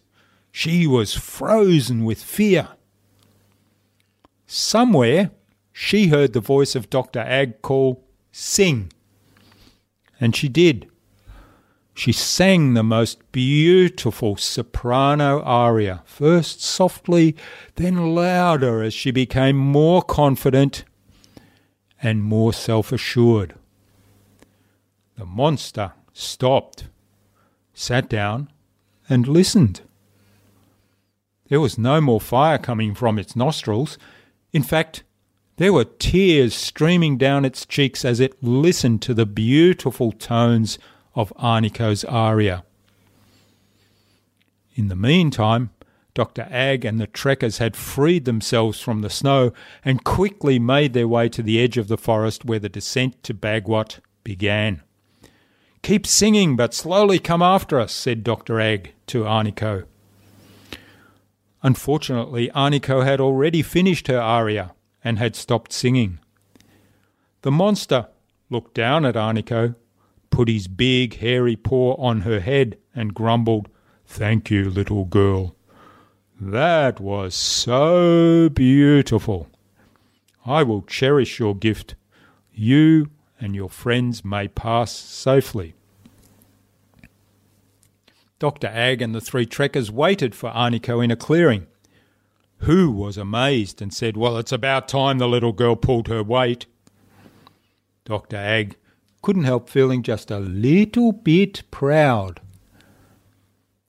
She 0.52 0.86
was 0.86 1.14
frozen 1.14 2.04
with 2.04 2.22
fear. 2.22 2.68
Somewhere 4.46 5.30
she 5.72 6.08
heard 6.08 6.32
the 6.32 6.40
voice 6.40 6.74
of 6.74 6.90
Dr. 6.90 7.20
Ag 7.20 7.62
call, 7.62 8.04
Sing. 8.32 8.92
And 10.20 10.34
she 10.34 10.48
did. 10.48 10.88
She 11.98 12.12
sang 12.12 12.74
the 12.74 12.84
most 12.84 13.32
beautiful 13.32 14.36
soprano 14.36 15.42
aria, 15.42 16.04
first 16.06 16.62
softly, 16.62 17.34
then 17.74 18.14
louder 18.14 18.84
as 18.84 18.94
she 18.94 19.10
became 19.10 19.56
more 19.56 20.02
confident 20.02 20.84
and 22.00 22.22
more 22.22 22.52
self 22.52 22.92
assured. 22.92 23.56
The 25.16 25.26
monster 25.26 25.94
stopped, 26.12 26.84
sat 27.74 28.08
down, 28.08 28.48
and 29.08 29.26
listened. 29.26 29.80
There 31.48 31.60
was 31.60 31.78
no 31.78 32.00
more 32.00 32.20
fire 32.20 32.58
coming 32.58 32.94
from 32.94 33.18
its 33.18 33.34
nostrils. 33.34 33.98
In 34.52 34.62
fact, 34.62 35.02
there 35.56 35.72
were 35.72 35.84
tears 35.84 36.54
streaming 36.54 37.18
down 37.18 37.44
its 37.44 37.66
cheeks 37.66 38.04
as 38.04 38.20
it 38.20 38.40
listened 38.40 39.02
to 39.02 39.14
the 39.14 39.26
beautiful 39.26 40.12
tones 40.12 40.78
of 41.18 41.32
Arnico's 41.36 42.04
aria. 42.04 42.64
In 44.76 44.86
the 44.86 44.94
meantime, 44.94 45.70
Dr. 46.14 46.46
Ag 46.48 46.84
and 46.84 47.00
the 47.00 47.08
trekkers 47.08 47.58
had 47.58 47.74
freed 47.74 48.24
themselves 48.24 48.80
from 48.80 49.00
the 49.00 49.10
snow 49.10 49.52
and 49.84 50.04
quickly 50.04 50.60
made 50.60 50.92
their 50.92 51.08
way 51.08 51.28
to 51.30 51.42
the 51.42 51.60
edge 51.60 51.76
of 51.76 51.88
the 51.88 51.98
forest 51.98 52.44
where 52.44 52.60
the 52.60 52.68
descent 52.68 53.20
to 53.24 53.34
Bagwat 53.34 53.98
began. 54.22 54.82
Keep 55.82 56.06
singing, 56.06 56.54
but 56.54 56.72
slowly 56.72 57.18
come 57.18 57.42
after 57.42 57.80
us, 57.80 57.92
said 57.92 58.22
Dr. 58.22 58.60
Ag 58.60 58.92
to 59.08 59.24
Arnico. 59.24 59.86
Unfortunately, 61.64 62.48
Arnico 62.54 63.04
had 63.04 63.20
already 63.20 63.62
finished 63.62 64.06
her 64.06 64.20
aria 64.20 64.72
and 65.02 65.18
had 65.18 65.34
stopped 65.34 65.72
singing. 65.72 66.20
The 67.42 67.50
monster 67.50 68.06
looked 68.50 68.74
down 68.74 69.04
at 69.04 69.16
Arnico 69.16 69.74
put 70.38 70.46
his 70.48 70.68
big 70.68 71.16
hairy 71.16 71.56
paw 71.56 71.96
on 71.96 72.20
her 72.20 72.38
head 72.38 72.78
and 72.94 73.12
grumbled, 73.12 73.68
Thank 74.06 74.52
you, 74.52 74.70
little 74.70 75.04
girl. 75.04 75.56
That 76.40 77.00
was 77.00 77.34
so 77.34 78.48
beautiful. 78.48 79.48
I 80.46 80.62
will 80.62 80.82
cherish 80.82 81.40
your 81.40 81.56
gift. 81.56 81.96
You 82.54 83.10
and 83.40 83.56
your 83.56 83.68
friends 83.68 84.24
may 84.24 84.46
pass 84.46 84.92
safely. 84.92 85.74
Dr. 88.38 88.68
Ag 88.68 89.02
and 89.02 89.12
the 89.12 89.20
three 89.20 89.44
trekkers 89.44 89.90
waited 89.90 90.36
for 90.36 90.50
Arnico 90.50 91.02
in 91.02 91.10
a 91.10 91.16
clearing. 91.16 91.66
Hu 92.58 92.92
was 92.92 93.16
amazed 93.16 93.82
and 93.82 93.92
said, 93.92 94.16
Well, 94.16 94.36
it's 94.36 94.52
about 94.52 94.86
time 94.86 95.18
the 95.18 95.26
little 95.26 95.52
girl 95.52 95.74
pulled 95.74 96.06
her 96.06 96.22
weight. 96.22 96.66
Dr. 98.04 98.36
Ag 98.36 98.76
couldn't 99.22 99.44
help 99.44 99.68
feeling 99.68 100.02
just 100.02 100.30
a 100.30 100.38
little 100.38 101.12
bit 101.12 101.62
proud. 101.70 102.40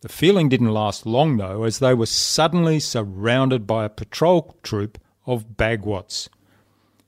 The 0.02 0.10
feeling 0.10 0.48
didn't 0.48 0.74
last 0.74 1.06
long, 1.06 1.38
though, 1.38 1.64
as 1.64 1.80
they 1.80 1.94
were 1.94 2.06
suddenly 2.06 2.80
surrounded 2.80 3.68
by 3.68 3.86
a 3.86 3.90
patrol 3.90 4.56
troop 4.64 4.98
of 5.26 5.58
Bagwats. 5.58 6.30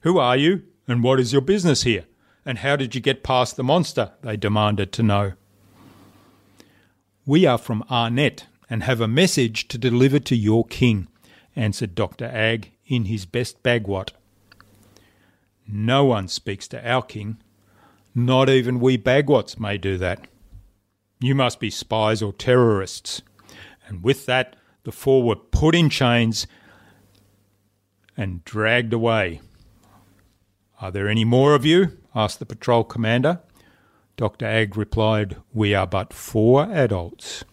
Who 0.02 0.20
are 0.20 0.36
you, 0.36 0.64
and 0.88 1.04
what 1.04 1.20
is 1.20 1.32
your 1.32 1.42
business 1.42 1.84
here? 1.84 2.06
And 2.46 2.58
how 2.58 2.76
did 2.76 2.94
you 2.94 3.02
get 3.02 3.24
past 3.24 3.56
the 3.56 3.64
monster? 3.64 4.12
They 4.22 4.36
demanded 4.36 4.92
to 4.94 5.04
know. 5.04 5.34
We 7.26 7.46
are 7.46 7.58
from 7.58 7.84
Arnett 7.90 8.48
and 8.70 8.84
have 8.84 9.00
a 9.00 9.08
message 9.08 9.68
to 9.70 9.78
deliver 9.78 10.20
to 10.20 10.36
your 10.36 10.66
king, 10.66 11.08
answered 11.56 11.96
Dr. 11.96 12.26
Ag 12.26 12.72
in 12.88 13.06
his 13.06 13.26
best 13.26 13.62
Bagwat. 13.64 14.12
No 15.68 16.04
one 16.04 16.28
speaks 16.28 16.68
to 16.70 16.90
our 16.90 17.04
king, 17.04 17.38
not 18.14 18.50
even 18.50 18.80
we 18.80 18.98
Bagwats 18.98 19.60
may 19.60 19.78
do 19.78 19.98
that. 19.98 20.28
You 21.20 21.36
must 21.36 21.60
be 21.60 21.70
spies 21.70 22.22
or 22.22 22.34
terrorists. 22.34 23.22
And 23.88 24.04
with 24.04 24.26
that, 24.26 24.56
the 24.84 24.92
four 24.92 25.24
were 25.24 25.36
put 25.36 25.76
in 25.76 25.90
chains 25.90 26.48
and 28.18 28.44
dragged 28.44 28.94
away. 28.94 29.42
Are 30.80 30.92
there 30.92 31.08
any 31.08 31.26
more 31.26 31.54
of 31.54 31.66
you? 31.66 31.98
asked 32.16 32.40
the 32.40 32.46
patrol 32.46 32.84
commander. 32.84 33.40
Dr. 34.18 34.46
Ag 34.46 34.76
replied, 34.76 35.38
We 35.54 35.74
are 35.74 35.88
but 35.88 36.14
four 36.14 36.64
adults. 36.72 37.44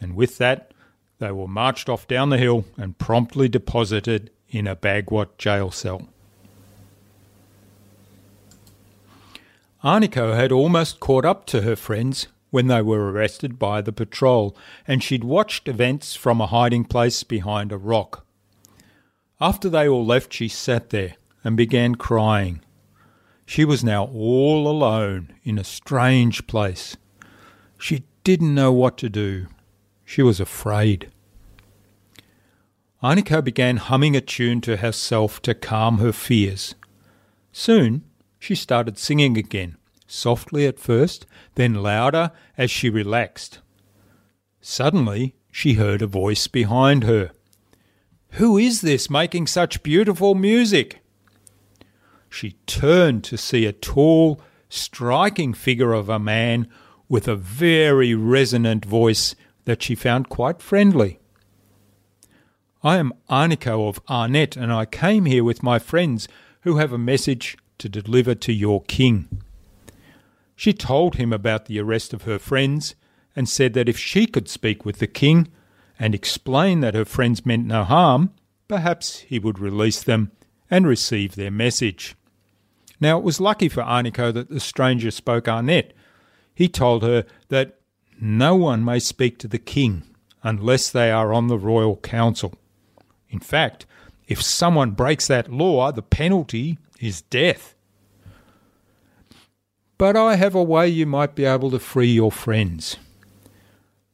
And 0.00 0.16
with 0.16 0.38
that, 0.38 0.72
they 1.18 1.30
were 1.30 1.48
marched 1.48 1.88
off 1.88 2.08
down 2.08 2.30
the 2.30 2.38
hill 2.38 2.64
and 2.76 2.98
promptly 2.98 3.48
deposited 3.48 4.30
in 4.48 4.66
a 4.66 4.76
Bagwat 4.76 5.38
jail 5.38 5.70
cell. 5.70 6.08
Arnico 9.86 10.34
had 10.34 10.50
almost 10.50 10.98
caught 10.98 11.24
up 11.24 11.46
to 11.46 11.62
her 11.62 11.76
friends 11.76 12.26
when 12.50 12.66
they 12.66 12.82
were 12.82 13.12
arrested 13.12 13.56
by 13.56 13.80
the 13.80 13.92
patrol, 13.92 14.56
and 14.84 15.00
she'd 15.00 15.22
watched 15.22 15.68
events 15.68 16.16
from 16.16 16.40
a 16.40 16.48
hiding 16.48 16.84
place 16.84 17.22
behind 17.22 17.70
a 17.70 17.78
rock. 17.78 18.26
After 19.40 19.68
they 19.68 19.88
all 19.88 20.04
left, 20.04 20.32
she 20.32 20.48
sat 20.48 20.90
there 20.90 21.14
and 21.44 21.56
began 21.56 21.94
crying. 21.94 22.62
She 23.44 23.64
was 23.64 23.84
now 23.84 24.06
all 24.06 24.66
alone 24.66 25.32
in 25.44 25.56
a 25.56 25.62
strange 25.62 26.48
place. 26.48 26.96
She 27.78 28.02
didn't 28.24 28.56
know 28.56 28.72
what 28.72 28.98
to 28.98 29.08
do. 29.08 29.46
She 30.04 30.20
was 30.20 30.40
afraid. 30.40 31.12
Arnico 33.04 33.40
began 33.40 33.76
humming 33.76 34.16
a 34.16 34.20
tune 34.20 34.60
to 34.62 34.78
herself 34.78 35.40
to 35.42 35.54
calm 35.54 35.98
her 35.98 36.12
fears. 36.12 36.74
Soon 37.52 38.02
she 38.38 38.54
started 38.54 38.98
singing 38.98 39.36
again, 39.36 39.76
softly 40.06 40.66
at 40.66 40.78
first, 40.78 41.26
then 41.54 41.74
louder 41.74 42.30
as 42.56 42.70
she 42.70 42.90
relaxed. 42.90 43.60
Suddenly, 44.60 45.34
she 45.50 45.74
heard 45.74 46.02
a 46.02 46.06
voice 46.06 46.46
behind 46.46 47.04
her. 47.04 47.30
Who 48.32 48.58
is 48.58 48.80
this 48.80 49.08
making 49.08 49.46
such 49.46 49.82
beautiful 49.82 50.34
music? 50.34 51.00
She 52.28 52.52
turned 52.66 53.24
to 53.24 53.38
see 53.38 53.64
a 53.64 53.72
tall, 53.72 54.40
striking 54.68 55.54
figure 55.54 55.92
of 55.92 56.08
a 56.08 56.18
man 56.18 56.68
with 57.08 57.28
a 57.28 57.36
very 57.36 58.14
resonant 58.14 58.84
voice 58.84 59.34
that 59.64 59.82
she 59.82 59.94
found 59.94 60.28
quite 60.28 60.60
friendly. 60.60 61.18
I 62.82 62.98
am 62.98 63.12
Arnico 63.30 63.88
of 63.88 64.00
Arnett, 64.08 64.56
and 64.56 64.72
I 64.72 64.84
came 64.84 65.24
here 65.24 65.42
with 65.42 65.62
my 65.62 65.78
friends 65.78 66.28
who 66.60 66.76
have 66.76 66.92
a 66.92 66.98
message 66.98 67.56
to 67.78 67.88
deliver 67.88 68.34
to 68.34 68.52
your 68.52 68.82
king. 68.82 69.42
She 70.54 70.72
told 70.72 71.16
him 71.16 71.32
about 71.32 71.66
the 71.66 71.78
arrest 71.78 72.14
of 72.14 72.22
her 72.22 72.38
friends 72.38 72.94
and 73.34 73.48
said 73.48 73.74
that 73.74 73.88
if 73.88 73.98
she 73.98 74.26
could 74.26 74.48
speak 74.48 74.84
with 74.84 74.98
the 74.98 75.06
king 75.06 75.48
and 75.98 76.14
explain 76.14 76.80
that 76.80 76.94
her 76.94 77.04
friends 77.04 77.44
meant 77.44 77.66
no 77.66 77.84
harm, 77.84 78.32
perhaps 78.68 79.18
he 79.20 79.38
would 79.38 79.58
release 79.58 80.02
them 80.02 80.32
and 80.70 80.86
receive 80.86 81.34
their 81.34 81.50
message. 81.50 82.16
Now 83.00 83.18
it 83.18 83.24
was 83.24 83.40
lucky 83.40 83.68
for 83.68 83.82
Arnico 83.82 84.32
that 84.32 84.48
the 84.48 84.60
stranger 84.60 85.10
spoke 85.10 85.46
Arnett. 85.46 85.92
He 86.54 86.68
told 86.68 87.02
her 87.02 87.26
that 87.48 87.78
no 88.18 88.56
one 88.56 88.84
may 88.84 88.98
speak 88.98 89.38
to 89.38 89.48
the 89.48 89.58
king 89.58 90.02
unless 90.42 90.90
they 90.90 91.10
are 91.10 91.34
on 91.34 91.48
the 91.48 91.58
royal 91.58 91.96
council. 91.96 92.54
In 93.28 93.40
fact, 93.40 93.84
if 94.26 94.42
someone 94.42 94.92
breaks 94.92 95.26
that 95.28 95.52
law, 95.52 95.92
the 95.92 96.02
penalty 96.02 96.78
is 97.00 97.22
death. 97.22 97.74
But 99.98 100.16
I 100.16 100.36
have 100.36 100.54
a 100.54 100.62
way 100.62 100.88
you 100.88 101.06
might 101.06 101.34
be 101.34 101.44
able 101.44 101.70
to 101.70 101.78
free 101.78 102.12
your 102.12 102.32
friends. 102.32 102.96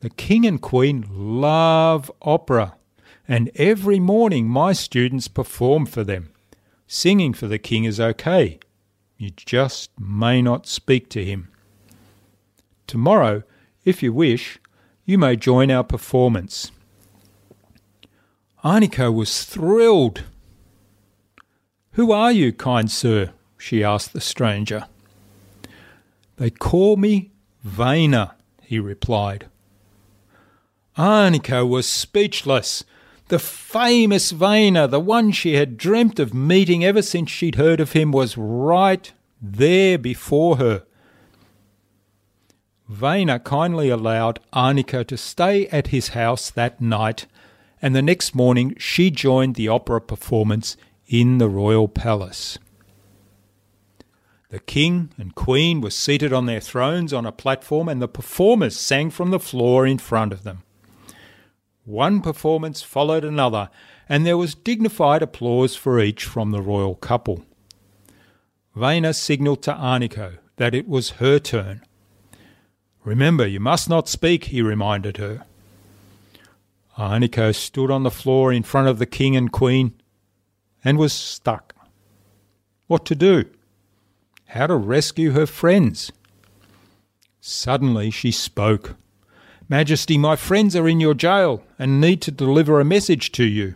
The 0.00 0.10
King 0.10 0.46
and 0.46 0.60
Queen 0.60 1.04
love 1.10 2.10
opera, 2.22 2.76
and 3.26 3.50
every 3.54 4.00
morning 4.00 4.48
my 4.48 4.72
students 4.72 5.28
perform 5.28 5.86
for 5.86 6.04
them. 6.04 6.30
Singing 6.86 7.32
for 7.32 7.46
the 7.48 7.58
King 7.58 7.84
is 7.84 7.98
okay. 7.98 8.58
You 9.16 9.30
just 9.30 9.90
may 9.98 10.42
not 10.42 10.66
speak 10.66 11.08
to 11.10 11.24
him. 11.24 11.48
Tomorrow, 12.86 13.44
if 13.84 14.02
you 14.02 14.12
wish, 14.12 14.58
you 15.04 15.18
may 15.18 15.36
join 15.36 15.70
our 15.70 15.84
performance. 15.84 16.70
Arnico 18.64 19.12
was 19.12 19.44
thrilled 19.44 20.24
who 21.92 22.12
are 22.12 22.32
you, 22.32 22.52
kind 22.52 22.90
sir? 22.90 23.32
she 23.58 23.84
asked 23.84 24.12
the 24.12 24.20
stranger. 24.20 24.86
They 26.36 26.50
call 26.50 26.96
me 26.96 27.30
Vaina, 27.62 28.34
he 28.62 28.78
replied. 28.78 29.46
Arnika 30.96 31.68
was 31.68 31.86
speechless. 31.86 32.84
The 33.28 33.38
famous 33.38 34.30
Vena, 34.30 34.88
the 34.88 35.00
one 35.00 35.32
she 35.32 35.54
had 35.54 35.76
dreamt 35.76 36.18
of 36.18 36.34
meeting 36.34 36.84
ever 36.84 37.02
since 37.02 37.30
she'd 37.30 37.54
heard 37.54 37.80
of 37.80 37.92
him, 37.92 38.10
was 38.10 38.36
right 38.36 39.12
there 39.40 39.96
before 39.96 40.56
her. 40.56 40.84
Vena 42.88 43.38
kindly 43.38 43.88
allowed 43.88 44.40
Arnika 44.52 45.06
to 45.06 45.16
stay 45.16 45.66
at 45.68 45.88
his 45.88 46.08
house 46.08 46.50
that 46.50 46.80
night, 46.80 47.26
and 47.80 47.94
the 47.94 48.02
next 48.02 48.34
morning 48.34 48.74
she 48.78 49.10
joined 49.10 49.54
the 49.54 49.68
opera 49.68 50.00
performance 50.00 50.76
in 51.06 51.38
the 51.38 51.48
royal 51.48 51.88
palace. 51.88 52.58
The 54.50 54.60
king 54.60 55.10
and 55.16 55.34
queen 55.34 55.80
were 55.80 55.90
seated 55.90 56.32
on 56.32 56.46
their 56.46 56.60
thrones 56.60 57.12
on 57.12 57.24
a 57.24 57.32
platform, 57.32 57.88
and 57.88 58.02
the 58.02 58.08
performers 58.08 58.76
sang 58.76 59.10
from 59.10 59.30
the 59.30 59.40
floor 59.40 59.86
in 59.86 59.98
front 59.98 60.32
of 60.32 60.42
them. 60.42 60.62
One 61.84 62.20
performance 62.20 62.82
followed 62.82 63.24
another, 63.24 63.70
and 64.08 64.26
there 64.26 64.36
was 64.36 64.54
dignified 64.54 65.22
applause 65.22 65.74
for 65.74 65.98
each 65.98 66.24
from 66.24 66.50
the 66.50 66.60
royal 66.60 66.94
couple. 66.94 67.44
Vena 68.76 69.14
signalled 69.14 69.62
to 69.62 69.72
Arnico 69.72 70.38
that 70.56 70.74
it 70.74 70.86
was 70.86 71.12
her 71.12 71.38
turn. 71.38 71.82
Remember, 73.04 73.46
you 73.46 73.58
must 73.58 73.88
not 73.88 74.08
speak, 74.08 74.44
he 74.44 74.62
reminded 74.62 75.16
her. 75.16 75.44
Arnico 76.98 77.54
stood 77.54 77.90
on 77.90 78.02
the 78.02 78.10
floor 78.10 78.52
in 78.52 78.62
front 78.62 78.86
of 78.86 78.98
the 78.98 79.06
king 79.06 79.34
and 79.34 79.50
queen 79.50 79.94
and 80.84 80.98
was 80.98 81.12
stuck. 81.12 81.74
What 82.86 83.04
to 83.06 83.14
do? 83.14 83.44
How 84.48 84.66
to 84.66 84.76
rescue 84.76 85.30
her 85.32 85.46
friends? 85.46 86.12
Suddenly 87.40 88.10
she 88.10 88.30
spoke. 88.30 88.96
Majesty, 89.68 90.18
my 90.18 90.36
friends 90.36 90.76
are 90.76 90.88
in 90.88 91.00
your 91.00 91.14
jail 91.14 91.62
and 91.78 92.00
need 92.00 92.20
to 92.22 92.30
deliver 92.30 92.78
a 92.78 92.84
message 92.84 93.32
to 93.32 93.44
you. 93.44 93.74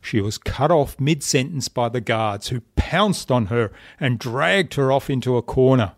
She 0.00 0.20
was 0.20 0.38
cut 0.38 0.70
off 0.70 0.98
mid 1.00 1.22
sentence 1.22 1.68
by 1.68 1.88
the 1.88 2.00
guards, 2.00 2.48
who 2.48 2.62
pounced 2.76 3.30
on 3.30 3.46
her 3.46 3.72
and 3.98 4.18
dragged 4.18 4.74
her 4.74 4.92
off 4.92 5.10
into 5.10 5.36
a 5.36 5.42
corner. 5.42 5.92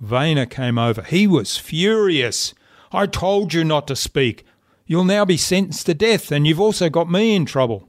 Vena 0.00 0.46
came 0.46 0.78
over. 0.78 1.02
He 1.02 1.26
was 1.26 1.56
furious. 1.56 2.54
I 2.92 3.06
told 3.06 3.54
you 3.54 3.64
not 3.64 3.86
to 3.86 3.96
speak. 3.96 4.44
You'll 4.86 5.04
now 5.04 5.24
be 5.24 5.36
sentenced 5.36 5.86
to 5.86 5.94
death, 5.94 6.30
and 6.30 6.46
you've 6.46 6.60
also 6.60 6.90
got 6.90 7.10
me 7.10 7.34
in 7.34 7.46
trouble. 7.46 7.88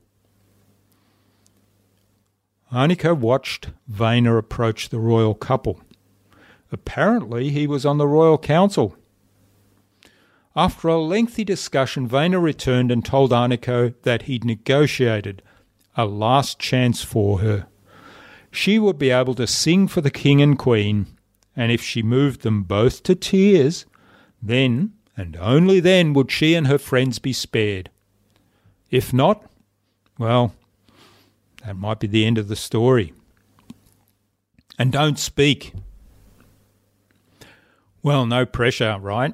Arnika 2.71 3.15
watched 3.15 3.69
Vena 3.87 4.35
approach 4.37 4.89
the 4.89 4.99
royal 4.99 5.33
couple. 5.33 5.81
Apparently, 6.71 7.49
he 7.49 7.67
was 7.67 7.85
on 7.85 7.97
the 7.97 8.07
royal 8.07 8.37
council. 8.37 8.97
After 10.55 10.87
a 10.87 10.99
lengthy 10.99 11.43
discussion, 11.43 12.07
Vena 12.07 12.39
returned 12.39 12.91
and 12.91 13.03
told 13.03 13.31
Arnico 13.31 13.93
that 14.03 14.23
he'd 14.23 14.45
negotiated 14.45 15.41
a 15.97 16.05
last 16.05 16.59
chance 16.59 17.03
for 17.03 17.39
her. 17.39 17.67
She 18.51 18.79
would 18.79 18.97
be 18.97 19.09
able 19.09 19.35
to 19.35 19.47
sing 19.47 19.87
for 19.87 20.01
the 20.01 20.11
king 20.11 20.41
and 20.41 20.57
queen, 20.57 21.07
and 21.55 21.71
if 21.71 21.81
she 21.81 22.01
moved 22.01 22.41
them 22.41 22.63
both 22.63 23.03
to 23.03 23.15
tears, 23.15 23.85
then, 24.41 24.93
and 25.17 25.35
only 25.37 25.79
then, 25.79 26.13
would 26.13 26.31
she 26.31 26.55
and 26.55 26.67
her 26.67 26.77
friends 26.77 27.19
be 27.19 27.33
spared. 27.33 27.89
If 28.89 29.13
not, 29.13 29.43
well, 30.17 30.53
that 31.65 31.75
might 31.75 31.99
be 31.99 32.07
the 32.07 32.25
end 32.25 32.37
of 32.37 32.47
the 32.47 32.55
story. 32.55 33.13
And 34.77 34.91
don't 34.91 35.17
speak. 35.17 35.73
Well, 38.03 38.25
no 38.25 38.45
pressure, 38.45 38.97
right? 38.99 39.33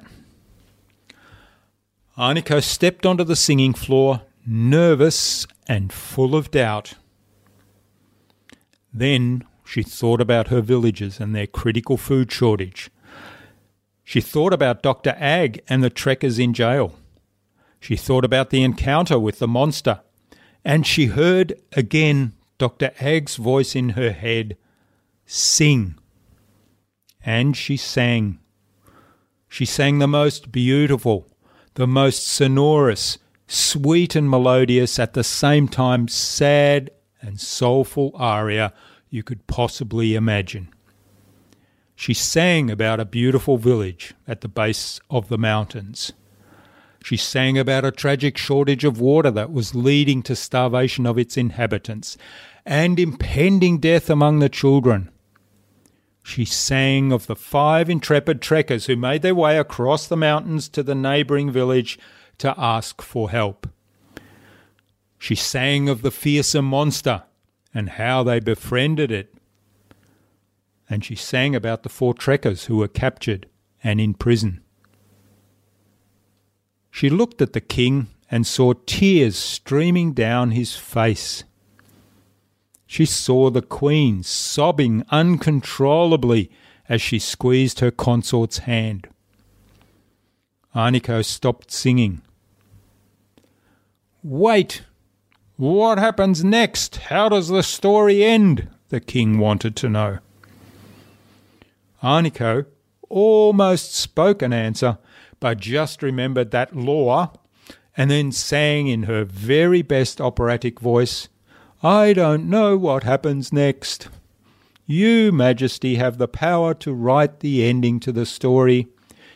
Arnico 2.16 2.62
stepped 2.62 3.04
onto 3.04 3.24
the 3.24 3.36
singing 3.36 3.74
floor, 3.74 4.22
nervous 4.46 5.46
and 5.66 5.92
full 5.92 6.34
of 6.34 6.50
doubt. 6.50 6.94
Then 8.92 9.44
she 9.64 9.82
thought 9.82 10.20
about 10.20 10.48
her 10.48 10.60
villagers 10.60 11.20
and 11.20 11.34
their 11.34 11.46
critical 11.46 11.96
food 11.96 12.30
shortage. 12.30 12.90
She 14.04 14.20
thought 14.20 14.52
about 14.52 14.82
Dr. 14.82 15.16
Ag 15.18 15.62
and 15.68 15.82
the 15.82 15.90
trekkers 15.90 16.38
in 16.38 16.52
jail. 16.52 16.94
She 17.80 17.96
thought 17.96 18.24
about 18.24 18.50
the 18.50 18.62
encounter 18.62 19.18
with 19.18 19.38
the 19.38 19.48
monster. 19.48 20.00
And 20.64 20.86
she 20.86 21.06
heard 21.06 21.54
again 21.72 22.34
Dr. 22.58 22.92
Ag's 23.00 23.36
voice 23.36 23.74
in 23.74 23.90
her 23.90 24.12
head 24.12 24.56
Sing. 25.26 25.98
And 27.24 27.56
she 27.56 27.76
sang. 27.76 28.38
She 29.48 29.64
sang 29.64 29.98
the 29.98 30.08
most 30.08 30.52
beautiful, 30.52 31.26
the 31.74 31.86
most 31.86 32.26
sonorous, 32.26 33.18
sweet 33.46 34.16
and 34.16 34.28
melodious, 34.28 34.98
at 34.98 35.14
the 35.14 35.24
same 35.24 35.68
time 35.68 36.08
sad 36.08 36.90
and 37.20 37.40
soulful 37.40 38.12
aria 38.14 38.72
you 39.08 39.22
could 39.22 39.46
possibly 39.46 40.14
imagine. 40.14 40.68
She 41.94 42.14
sang 42.14 42.70
about 42.70 42.98
a 42.98 43.04
beautiful 43.04 43.58
village 43.58 44.14
at 44.26 44.40
the 44.40 44.48
base 44.48 45.00
of 45.10 45.28
the 45.28 45.38
mountains. 45.38 46.12
She 47.04 47.16
sang 47.16 47.58
about 47.58 47.84
a 47.84 47.90
tragic 47.90 48.38
shortage 48.38 48.84
of 48.84 49.00
water 49.00 49.30
that 49.32 49.52
was 49.52 49.74
leading 49.74 50.22
to 50.22 50.36
starvation 50.36 51.06
of 51.06 51.18
its 51.18 51.36
inhabitants 51.36 52.16
and 52.64 52.98
impending 52.98 53.78
death 53.78 54.08
among 54.08 54.38
the 54.38 54.48
children. 54.48 55.10
She 56.22 56.44
sang 56.44 57.10
of 57.10 57.26
the 57.26 57.34
five 57.34 57.90
intrepid 57.90 58.40
trekkers 58.40 58.86
who 58.86 58.94
made 58.94 59.22
their 59.22 59.34
way 59.34 59.58
across 59.58 60.06
the 60.06 60.16
mountains 60.16 60.68
to 60.68 60.82
the 60.84 60.94
neighbouring 60.94 61.50
village 61.50 61.98
to 62.38 62.54
ask 62.56 63.02
for 63.02 63.30
help. 63.30 63.68
She 65.18 65.34
sang 65.34 65.88
of 65.88 66.02
the 66.02 66.12
fearsome 66.12 66.64
monster 66.64 67.24
and 67.74 67.90
how 67.90 68.22
they 68.22 68.38
befriended 68.38 69.10
it. 69.10 69.34
And 70.88 71.04
she 71.04 71.16
sang 71.16 71.56
about 71.56 71.82
the 71.82 71.88
four 71.88 72.14
trekkers 72.14 72.66
who 72.66 72.76
were 72.76 72.88
captured 72.88 73.48
and 73.82 74.00
in 74.00 74.14
prison. 74.14 74.62
She 76.94 77.08
looked 77.08 77.40
at 77.40 77.54
the 77.54 77.60
king 77.60 78.08
and 78.30 78.46
saw 78.46 78.74
tears 78.86 79.36
streaming 79.36 80.12
down 80.12 80.50
his 80.50 80.76
face. 80.76 81.42
She 82.86 83.06
saw 83.06 83.48
the 83.48 83.62
queen 83.62 84.22
sobbing 84.22 85.02
uncontrollably 85.08 86.50
as 86.90 87.00
she 87.00 87.18
squeezed 87.18 87.80
her 87.80 87.90
consort's 87.90 88.58
hand. 88.58 89.08
Arnico 90.76 91.24
stopped 91.24 91.72
singing. 91.72 92.20
Wait! 94.22 94.82
What 95.56 95.96
happens 95.98 96.44
next? 96.44 96.96
How 96.96 97.30
does 97.30 97.48
the 97.48 97.62
story 97.62 98.22
end? 98.22 98.68
The 98.90 99.00
king 99.00 99.38
wanted 99.38 99.76
to 99.76 99.88
know. 99.88 100.18
Arnico 102.02 102.66
almost 103.08 103.94
spoke 103.94 104.42
an 104.42 104.52
answer, 104.52 104.98
but 105.42 105.58
just 105.58 106.04
remembered 106.04 106.52
that 106.52 106.76
law 106.76 107.32
and 107.96 108.12
then 108.12 108.30
sang 108.30 108.86
in 108.86 109.02
her 109.02 109.24
very 109.24 109.82
best 109.82 110.20
operatic 110.20 110.78
voice 110.78 111.28
I 111.82 112.12
don't 112.12 112.48
know 112.48 112.76
what 112.76 113.02
happens 113.02 113.52
next. 113.52 114.06
You, 114.86 115.32
Majesty, 115.32 115.96
have 115.96 116.16
the 116.16 116.28
power 116.28 116.74
to 116.74 116.92
write 116.92 117.40
the 117.40 117.64
ending 117.64 117.98
to 118.00 118.12
the 118.12 118.24
story. 118.24 118.86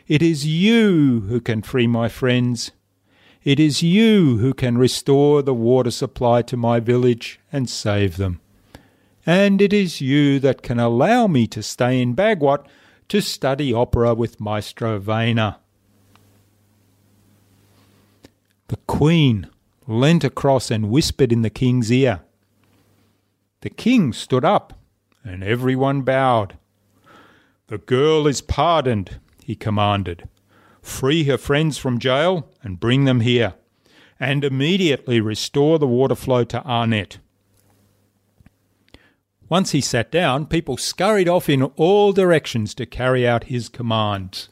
It 0.07 0.23
is 0.23 0.47
you 0.47 1.25
who 1.29 1.41
can 1.41 1.63
free 1.63 1.89
my 1.89 2.09
friends. 2.09 2.71
It 3.43 3.59
is 3.59 3.83
you 3.83 4.37
who 4.37 4.55
can 4.55 4.79
restore 4.79 5.43
the 5.43 5.55
water 5.55 5.91
supply 5.91 6.43
to 6.43 6.57
my 6.57 6.79
village 6.79 7.41
and 7.53 7.69
save 7.69 8.17
them. 8.17 8.41
And 9.27 9.61
it 9.61 9.73
is 9.73 10.01
you 10.01 10.39
that 10.39 10.63
can 10.63 10.79
allow 10.79 11.27
me 11.27 11.49
to 11.49 11.65
stay 11.65 12.01
in 12.01 12.15
Bagwat 12.15 12.65
to 13.09 13.21
study 13.21 13.73
opera 13.73 14.15
with 14.15 14.39
Maestro 14.39 15.01
Vena. 15.01 15.59
The 18.69 18.79
Queen 18.89 19.49
leant 19.87 20.25
across 20.25 20.71
and 20.71 20.91
whispered 20.91 21.33
in 21.33 21.43
the 21.43 21.51
King's 21.51 21.93
ear. 21.93 22.23
The 23.61 23.71
king 23.71 24.13
stood 24.13 24.45
up, 24.45 24.79
and 25.25 25.43
everyone 25.43 26.03
bowed. 26.03 26.57
The 27.69 27.79
girl 27.79 28.27
is 28.27 28.41
pardoned, 28.41 29.19
he 29.45 29.55
commanded. 29.55 30.29
Free 30.83 31.25
her 31.25 31.39
friends 31.39 31.79
from 31.79 31.99
jail 31.99 32.49
and 32.63 32.81
bring 32.81 33.05
them 33.05 33.21
here, 33.21 33.55
and 34.21 34.45
immediately 34.45 35.21
restore 35.21 35.79
the 35.79 35.87
water 35.87 36.15
flow 36.15 36.45
to 36.45 36.65
Arnett. 36.65 37.19
Once 39.49 39.71
he 39.71 39.81
sat 39.81 40.11
down, 40.11 40.47
people 40.47 40.77
scurried 40.77 41.29
off 41.29 41.49
in 41.49 41.63
all 41.63 42.13
directions 42.13 42.75
to 42.75 42.87
carry 42.87 43.27
out 43.27 43.45
his 43.45 43.69
commands. 43.69 44.49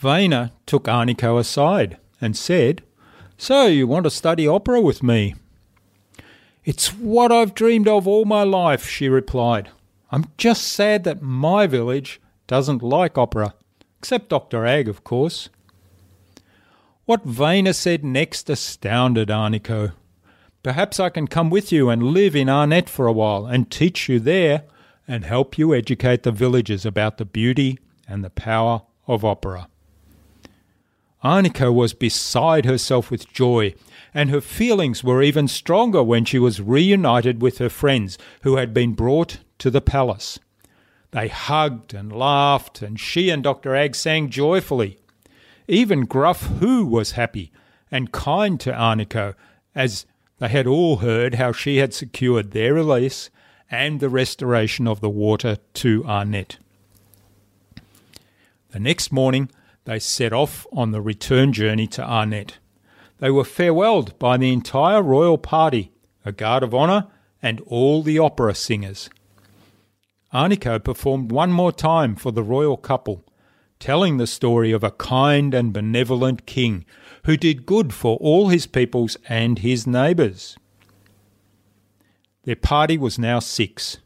Vena 0.00 0.50
took 0.64 0.84
Arnico 0.84 1.38
aside 1.38 1.98
and 2.22 2.34
said, 2.34 2.82
So 3.36 3.66
you 3.66 3.86
want 3.86 4.04
to 4.04 4.10
study 4.10 4.48
opera 4.48 4.80
with 4.80 5.02
me? 5.02 5.34
It's 6.64 6.94
what 6.94 7.30
I've 7.30 7.54
dreamed 7.54 7.86
of 7.86 8.08
all 8.08 8.24
my 8.24 8.42
life, 8.42 8.88
she 8.88 9.10
replied. 9.10 9.68
I'm 10.10 10.24
just 10.38 10.66
sad 10.66 11.04
that 11.04 11.20
my 11.20 11.66
village 11.66 12.18
doesn't 12.46 12.82
like 12.82 13.18
opera, 13.18 13.52
except 13.98 14.30
Dr. 14.30 14.64
Ag, 14.64 14.88
of 14.88 15.04
course. 15.04 15.50
What 17.04 17.24
Vena 17.24 17.74
said 17.74 18.02
next 18.02 18.48
astounded 18.48 19.28
Arnico. 19.28 19.92
Perhaps 20.62 20.98
I 20.98 21.10
can 21.10 21.26
come 21.26 21.50
with 21.50 21.70
you 21.70 21.90
and 21.90 22.14
live 22.14 22.34
in 22.34 22.48
Arnett 22.48 22.88
for 22.88 23.06
a 23.06 23.12
while 23.12 23.44
and 23.44 23.70
teach 23.70 24.08
you 24.08 24.18
there 24.18 24.62
and 25.06 25.26
help 25.26 25.58
you 25.58 25.74
educate 25.74 26.22
the 26.22 26.32
villagers 26.32 26.86
about 26.86 27.18
the 27.18 27.26
beauty 27.26 27.78
and 28.08 28.24
the 28.24 28.30
power 28.30 28.80
of 29.06 29.26
opera. 29.26 29.68
Arnico 31.22 31.72
was 31.72 31.92
beside 31.92 32.64
herself 32.64 33.10
with 33.10 33.32
joy, 33.32 33.74
and 34.14 34.30
her 34.30 34.40
feelings 34.40 35.04
were 35.04 35.22
even 35.22 35.48
stronger 35.48 36.02
when 36.02 36.24
she 36.24 36.38
was 36.38 36.60
reunited 36.60 37.42
with 37.42 37.58
her 37.58 37.68
friends 37.68 38.16
who 38.42 38.56
had 38.56 38.72
been 38.72 38.94
brought 38.94 39.38
to 39.58 39.70
the 39.70 39.82
palace. 39.82 40.38
They 41.10 41.28
hugged 41.28 41.92
and 41.92 42.12
laughed, 42.12 42.82
and 42.82 42.98
she 42.98 43.30
and 43.30 43.42
Dr. 43.42 43.74
Ag 43.74 43.94
sang 43.94 44.30
joyfully. 44.30 44.98
Even 45.68 46.06
Gruff 46.06 46.46
Hu 46.46 46.86
was 46.86 47.12
happy 47.12 47.52
and 47.90 48.12
kind 48.12 48.58
to 48.60 48.72
Arnico, 48.72 49.34
as 49.74 50.06
they 50.38 50.48
had 50.48 50.66
all 50.66 50.98
heard 50.98 51.34
how 51.34 51.52
she 51.52 51.76
had 51.78 51.92
secured 51.92 52.52
their 52.52 52.72
release 52.72 53.30
and 53.70 54.00
the 54.00 54.08
restoration 54.08 54.88
of 54.88 55.00
the 55.00 55.10
water 55.10 55.58
to 55.74 56.04
Arnett. 56.06 56.58
The 58.70 58.80
next 58.80 59.12
morning, 59.12 59.50
they 59.84 59.98
set 59.98 60.32
off 60.32 60.66
on 60.72 60.92
the 60.92 61.00
return 61.00 61.52
journey 61.52 61.86
to 61.88 62.02
Arnett. 62.02 62.58
They 63.18 63.30
were 63.30 63.44
farewelled 63.44 64.18
by 64.18 64.36
the 64.36 64.52
entire 64.52 65.02
royal 65.02 65.38
party, 65.38 65.92
a 66.24 66.32
guard 66.32 66.62
of 66.62 66.74
honour, 66.74 67.08
and 67.42 67.60
all 67.62 68.02
the 68.02 68.18
opera 68.18 68.54
singers. 68.54 69.10
Arnico 70.32 70.82
performed 70.82 71.32
one 71.32 71.52
more 71.52 71.72
time 71.72 72.14
for 72.14 72.30
the 72.30 72.42
royal 72.42 72.76
couple, 72.76 73.24
telling 73.78 74.16
the 74.16 74.26
story 74.26 74.70
of 74.72 74.84
a 74.84 74.90
kind 74.90 75.54
and 75.54 75.72
benevolent 75.72 76.46
king 76.46 76.84
who 77.24 77.36
did 77.36 77.66
good 77.66 77.92
for 77.92 78.16
all 78.18 78.48
his 78.48 78.66
peoples 78.66 79.16
and 79.28 79.58
his 79.58 79.86
neighbours. 79.86 80.56
Their 82.44 82.56
party 82.56 82.96
was 82.96 83.18
now 83.18 83.38
six. 83.38 83.98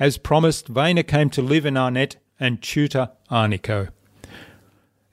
As 0.00 0.18
promised, 0.18 0.68
Vena 0.68 1.02
came 1.02 1.30
to 1.30 1.42
live 1.42 1.66
in 1.66 1.76
Arnett 1.76 2.16
and 2.40 2.62
tutor 2.62 3.10
Arnico. 3.30 3.88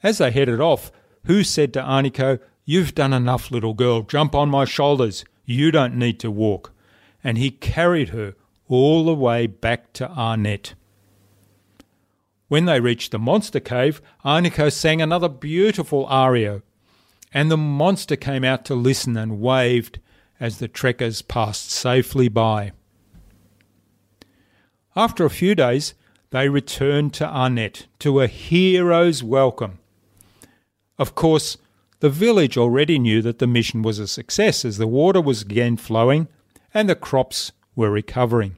As 0.06 0.20
they 0.20 0.30
headed 0.30 0.62
off, 0.62 0.92
Hu 1.24 1.44
said 1.44 1.74
to 1.74 1.82
Arnico, 1.82 2.40
You've 2.64 2.94
done 2.94 3.12
enough, 3.12 3.50
little 3.50 3.74
girl. 3.74 4.04
Jump 4.04 4.36
on 4.36 4.52
my 4.52 4.64
shoulders. 4.64 5.26
You 5.46 5.72
don't 5.72 5.96
need 5.96 6.20
to 6.20 6.30
walk. 6.30 6.74
And 7.24 7.40
he 7.40 7.50
carried 7.50 8.10
her 8.10 8.36
all 8.68 9.04
the 9.04 9.16
way 9.16 9.48
back 9.48 9.94
to 9.94 10.08
Arnett. 10.12 10.76
When 12.50 12.66
they 12.66 12.80
reached 12.80 13.14
the 13.14 13.18
monster 13.18 13.60
cave, 13.60 14.00
Arnico 14.24 14.72
sang 14.72 15.02
another 15.02 15.28
beautiful 15.28 16.06
aria, 16.06 16.62
and 17.34 17.50
the 17.50 17.58
monster 17.58 18.16
came 18.16 18.44
out 18.44 18.64
to 18.66 18.76
listen 18.76 19.18
and 19.18 19.42
waved 19.42 19.98
as 20.40 20.60
the 20.60 20.68
trekkers 20.68 21.24
passed 21.24 21.72
safely 21.72 22.28
by. 22.28 22.74
After 24.96 25.26
a 25.26 25.32
few 25.32 25.56
days, 25.56 25.96
they 26.30 26.48
returned 26.48 27.12
to 27.16 27.28
Arnett 27.28 27.88
to 27.98 28.22
a 28.22 28.28
hero's 28.28 29.24
welcome. 29.24 29.80
Of 30.98 31.16
course, 31.16 31.58
the 32.00 32.10
village 32.10 32.58
already 32.58 33.00
knew 33.00 33.22
that 33.22 33.40
the 33.40 33.48
mission 33.48 33.82
was 33.82 34.00
a 34.00 34.08
success 34.08 34.64
as 34.64 34.78
the 34.78 34.88
water 34.88 35.22
was 35.22 35.42
again 35.42 35.78
flowing 35.78 36.28
and 36.74 36.90
the 36.90 36.96
crops 36.96 37.52
were 37.76 37.92
recovering. 37.92 38.58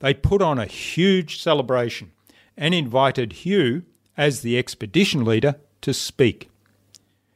They 0.00 0.14
put 0.14 0.42
on 0.42 0.58
a 0.58 0.66
huge 0.66 1.40
celebration 1.40 2.12
and 2.56 2.74
invited 2.74 3.32
Hugh, 3.44 3.84
as 4.16 4.40
the 4.40 4.58
expedition 4.58 5.24
leader, 5.24 5.56
to 5.82 5.94
speak. 5.94 6.50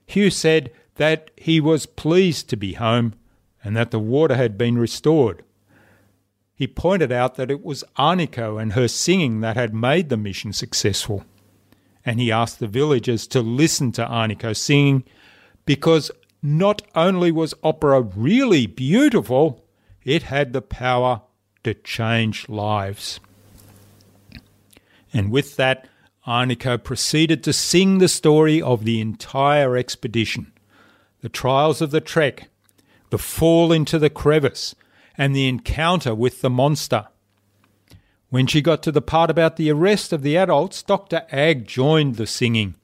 Hugh 0.07 0.31
said 0.31 0.73
that 0.97 1.31
he 1.37 1.61
was 1.61 1.87
pleased 1.87 2.49
to 2.51 2.57
be 2.57 2.75
home 2.75 3.15
and 3.63 3.77
that 3.77 3.91
the 3.91 3.99
water 3.99 4.37
had 4.37 4.59
been 4.59 4.77
restored. 4.77 5.45
He 6.55 6.67
pointed 6.67 7.11
out 7.11 7.37
that 7.37 7.51
it 7.51 7.65
was 7.65 7.85
Arnico 7.99 8.61
and 8.61 8.75
her 8.75 8.89
singing 8.89 9.41
that 9.41 9.57
had 9.57 9.75
made 9.75 10.09
the 10.09 10.17
mission 10.17 10.53
successful. 10.53 11.25
And 12.05 12.19
he 12.19 12.33
asked 12.33 12.59
the 12.59 12.67
villagers 12.67 13.27
to 13.29 13.41
listen 13.41 13.93
to 13.93 14.05
Arnico 14.05 14.57
singing 14.57 15.05
because 15.65 16.11
not 16.43 16.83
only 16.95 17.31
was 17.31 17.55
opera 17.63 18.01
really 18.01 18.67
beautiful, 18.67 19.65
it 20.05 20.25
had 20.25 20.53
the 20.53 20.63
power 20.63 21.23
to 21.63 21.75
change 21.75 22.49
lives. 22.49 23.21
And 25.13 25.31
with 25.31 25.57
that, 25.57 25.87
Arnico 26.27 26.83
proceeded 26.83 27.43
to 27.45 27.53
sing 27.53 27.99
the 27.99 28.09
story 28.09 28.61
of 28.63 28.85
the 28.85 29.01
entire 29.01 29.77
expedition 29.77 30.53
the 31.21 31.29
trials 31.29 31.81
of 31.81 31.93
the 31.93 32.01
trek, 32.01 32.49
the 33.11 33.19
fall 33.19 33.71
into 33.71 33.97
the 33.97 34.11
crevice, 34.11 34.75
and 35.17 35.37
the 35.37 35.47
encounter 35.47 36.17
with 36.17 36.41
the 36.41 36.51
monster. 36.51 37.07
When 38.33 38.47
she 38.47 38.63
got 38.63 38.83
to 38.85 38.93
the 38.93 39.03
part 39.03 39.29
about 39.29 39.57
the 39.57 39.71
arrest 39.71 40.11
of 40.11 40.23
the 40.23 40.39
adults, 40.39 40.83
Dr. 40.83 41.27
Ag 41.31 41.67
joined 41.67 42.17
the 42.17 42.27
singing. 42.27 42.77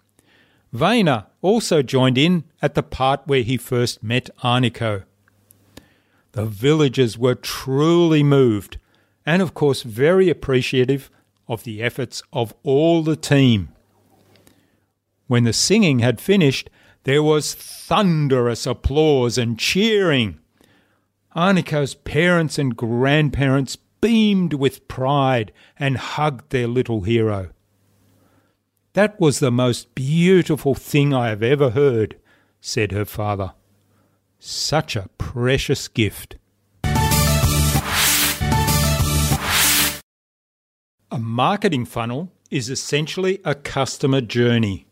Vena 0.74 1.28
also 1.40 1.80
joined 1.80 2.18
in 2.18 2.44
at 2.60 2.74
the 2.74 2.82
part 2.82 3.22
where 3.24 3.40
he 3.40 3.56
first 3.56 4.02
met 4.02 4.28
Arnico. 4.44 5.04
The 6.32 6.44
villagers 6.44 7.16
were 7.16 7.34
truly 7.34 8.22
moved, 8.22 8.76
and 9.24 9.40
of 9.40 9.54
course 9.54 9.80
very 9.84 10.28
appreciative 10.28 11.10
of 11.48 11.64
the 11.64 11.82
efforts 11.82 12.22
of 12.30 12.52
all 12.62 13.02
the 13.02 13.16
team. 13.16 13.70
When 15.28 15.44
the 15.44 15.54
singing 15.54 16.00
had 16.00 16.20
finished, 16.20 16.68
there 17.04 17.22
was 17.22 17.54
thunderous 17.54 18.66
applause 18.66 19.38
and 19.38 19.58
cheering. 19.58 20.40
Arnico's 21.34 21.94
parents 21.94 22.58
and 22.58 22.76
grandparents 22.76 23.78
beamed 24.00 24.54
with 24.54 24.88
pride 24.88 25.52
and 25.78 25.96
hugged 25.96 26.50
their 26.50 26.66
little 26.66 27.02
hero. 27.02 27.50
That 28.94 29.20
was 29.20 29.38
the 29.38 29.50
most 29.50 29.94
beautiful 29.94 30.74
thing 30.74 31.14
I 31.14 31.28
have 31.28 31.42
ever 31.42 31.70
heard, 31.70 32.16
said 32.60 32.92
her 32.92 33.04
father. 33.04 33.52
Such 34.38 34.96
a 34.96 35.08
precious 35.18 35.88
gift. 35.88 36.36
A 41.10 41.18
marketing 41.18 41.84
funnel 41.84 42.32
is 42.50 42.68
essentially 42.70 43.40
a 43.44 43.54
customer 43.54 44.20
journey 44.20 44.86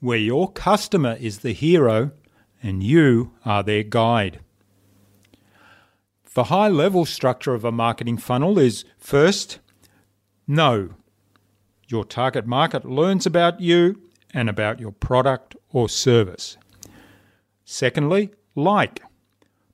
where 0.00 0.18
your 0.18 0.50
customer 0.50 1.16
is 1.20 1.38
the 1.38 1.52
hero 1.52 2.10
and 2.62 2.82
you 2.82 3.32
are 3.44 3.62
their 3.62 3.82
guide. 3.82 4.40
The 6.34 6.44
high 6.44 6.68
level 6.68 7.04
structure 7.04 7.54
of 7.54 7.64
a 7.64 7.72
marketing 7.72 8.18
funnel 8.18 8.58
is 8.58 8.84
first, 8.98 9.58
know. 10.46 10.90
Your 11.88 12.04
target 12.04 12.46
market 12.46 12.84
learns 12.84 13.26
about 13.26 13.60
you 13.60 14.00
and 14.32 14.48
about 14.48 14.78
your 14.78 14.92
product 14.92 15.56
or 15.70 15.88
service. 15.88 16.56
Secondly, 17.64 18.30
like 18.54 19.02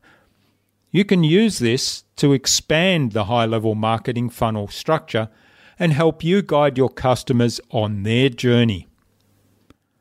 You 0.90 1.06
can 1.06 1.24
use 1.24 1.58
this 1.58 2.04
to 2.16 2.34
expand 2.34 3.12
the 3.12 3.24
high 3.24 3.46
level 3.46 3.74
marketing 3.74 4.28
funnel 4.28 4.68
structure 4.68 5.30
and 5.78 5.94
help 5.94 6.22
you 6.22 6.42
guide 6.42 6.76
your 6.76 6.90
customers 6.90 7.62
on 7.70 8.02
their 8.02 8.28
journey. 8.28 8.88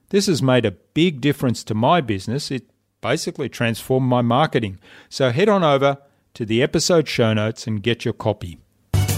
This 0.09 0.27
has 0.27 0.41
made 0.41 0.65
a 0.65 0.71
big 0.71 1.21
difference 1.21 1.63
to 1.63 1.73
my 1.73 2.01
business. 2.01 2.51
It 2.51 2.69
basically 3.03 3.49
transformed 3.49 4.07
my 4.07 4.23
marketing. 4.23 4.79
So 5.09 5.29
head 5.29 5.49
on 5.49 5.63
over 5.63 5.99
to 6.33 6.45
the 6.45 6.63
episode 6.63 7.07
show 7.07 7.33
notes 7.33 7.67
and 7.67 7.83
get 7.83 8.03
your 8.03 8.15
copy. 8.15 8.57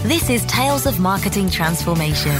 This 0.03 0.29
is 0.29 0.45
Tales 0.47 0.85
of 0.85 0.99
Marketing 0.99 1.49
Transformation. 1.49 2.35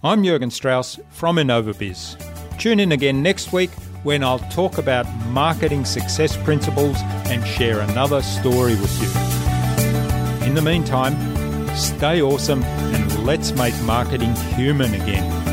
I'm 0.01 0.23
Jurgen 0.23 0.49
Strauss 0.49 0.97
from 1.09 1.35
InnovaBiz. 1.35 2.57
Tune 2.57 2.79
in 2.79 2.93
again 2.93 3.21
next 3.21 3.51
week 3.51 3.71
when 4.03 4.23
I'll 4.23 4.39
talk 4.39 4.77
about 4.77 5.05
marketing 5.27 5.83
success 5.83 6.37
principles 6.37 6.95
and 7.25 7.45
share 7.45 7.81
another 7.81 8.21
story 8.21 8.75
with 8.75 9.01
you. 9.01 10.47
In 10.47 10.53
the 10.53 10.61
meantime, 10.61 11.17
stay 11.75 12.21
awesome 12.21 12.63
and 12.63 13.25
let's 13.25 13.51
make 13.51 13.77
marketing 13.83 14.33
human 14.55 14.93
again. 14.93 15.46